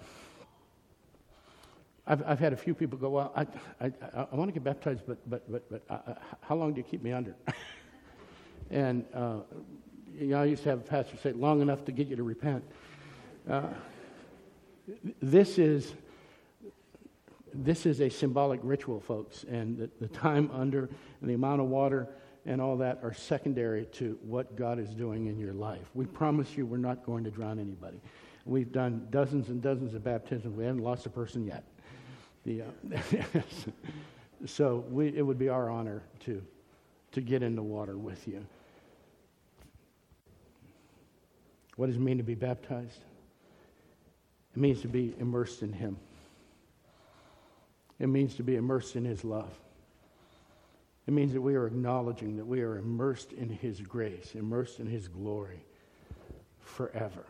I've, 2.07 2.23
I've 2.27 2.39
had 2.39 2.53
a 2.53 2.57
few 2.57 2.75
people 2.75 2.99
go, 2.99 3.11
Well, 3.11 3.33
I, 3.37 3.47
I, 3.85 3.93
I 4.33 4.35
want 4.35 4.49
to 4.49 4.53
get 4.53 4.65
baptized, 4.65 5.03
but, 5.07 5.19
but, 5.29 5.51
but, 5.51 5.71
but 5.71 5.83
uh, 5.89 6.11
uh, 6.11 6.15
how 6.41 6.57
long 6.57 6.73
do 6.73 6.79
you 6.79 6.85
keep 6.85 7.03
me 7.03 7.13
under? 7.13 7.35
and 8.71 9.05
uh, 9.15 9.37
you 10.19 10.29
know, 10.29 10.43
I 10.43 10.47
used 10.47 10.63
to 10.65 10.71
have 10.71 10.81
a 10.81 10.83
pastor 10.83 11.17
say, 11.17 11.33
Long 11.33 11.61
enough 11.61 11.85
to 11.87 11.93
get 11.93 12.09
you 12.09 12.17
to 12.17 12.23
repent. 12.23 12.65
Uh, 13.49 13.69
this 15.23 15.59
is 15.59 15.95
this 17.53 17.85
is 17.85 18.01
a 18.01 18.09
symbolic 18.09 18.61
ritual, 18.63 19.01
folks, 19.01 19.45
and 19.45 19.77
the, 19.77 19.91
the 20.01 20.09
time 20.09 20.51
under 20.53 20.89
and 21.21 21.31
the 21.31 21.35
amount 21.35 21.61
of 21.61 21.67
water 21.67 22.09
and 22.47 22.61
all 22.61 22.77
that 22.79 23.01
are 23.03 23.13
secondary 23.13 23.85
to 23.87 24.19
what 24.23 24.57
God 24.57 24.79
is 24.79 24.91
doing 24.91 25.27
in 25.27 25.39
your 25.39 25.53
life. 25.53 25.91
We 25.95 26.07
promise 26.07 26.57
you 26.57 26.65
we're 26.65 26.79
not 26.79 27.05
going 27.05 27.25
to 27.25 27.31
drown 27.31 27.59
anybody. 27.59 28.01
We've 28.47 28.73
done 28.73 29.09
dozens 29.11 29.49
and 29.49 29.61
dozens 29.61 29.95
of 29.95 30.03
baptisms. 30.03 30.57
We 30.57 30.65
haven't 30.65 30.83
lost 30.83 31.07
a 31.07 31.11
person 31.11 31.45
yet. 31.45 31.65
The, 32.45 32.63
uh, 32.63 33.41
so 34.47 34.85
we, 34.91 35.09
it 35.09 35.23
would 35.23 35.39
be 35.39 35.49
our 35.49 35.69
honor 35.69 36.03
to, 36.21 36.43
to 37.13 37.21
get 37.21 37.43
in 37.43 37.55
the 37.55 37.63
water 37.63 37.99
with 37.99 38.27
you. 38.27 38.45
What 41.77 41.87
does 41.87 41.97
it 41.97 42.01
mean 42.01 42.19
to 42.19 42.23
be 42.23 42.35
baptized? 42.35 43.01
It 44.55 44.61
means 44.61 44.81
to 44.83 44.89
be 44.89 45.15
immersed 45.19 45.63
in 45.63 45.73
Him. 45.73 45.97
It 47.99 48.09
means 48.09 48.35
to 48.37 48.43
be 48.43 48.57
immersed 48.57 48.97
in 48.97 49.05
His 49.05 49.25
love. 49.25 49.51
It 51.07 51.13
means 51.13 51.33
that 51.33 51.41
we 51.41 51.55
are 51.55 51.67
acknowledging 51.67 52.37
that 52.37 52.47
we 52.47 52.61
are 52.63 52.79
immersed 52.79 53.33
in 53.33 53.49
His 53.49 53.81
grace, 53.81 54.35
immersed 54.35 54.81
in 54.81 54.87
His 54.87 55.09
glory 55.09 55.61
forever. 56.61 57.25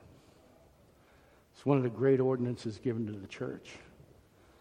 It's 1.54 1.66
one 1.66 1.76
of 1.76 1.82
the 1.82 1.90
great 1.90 2.20
ordinances 2.20 2.78
given 2.78 3.06
to 3.06 3.12
the 3.12 3.26
church. 3.26 3.70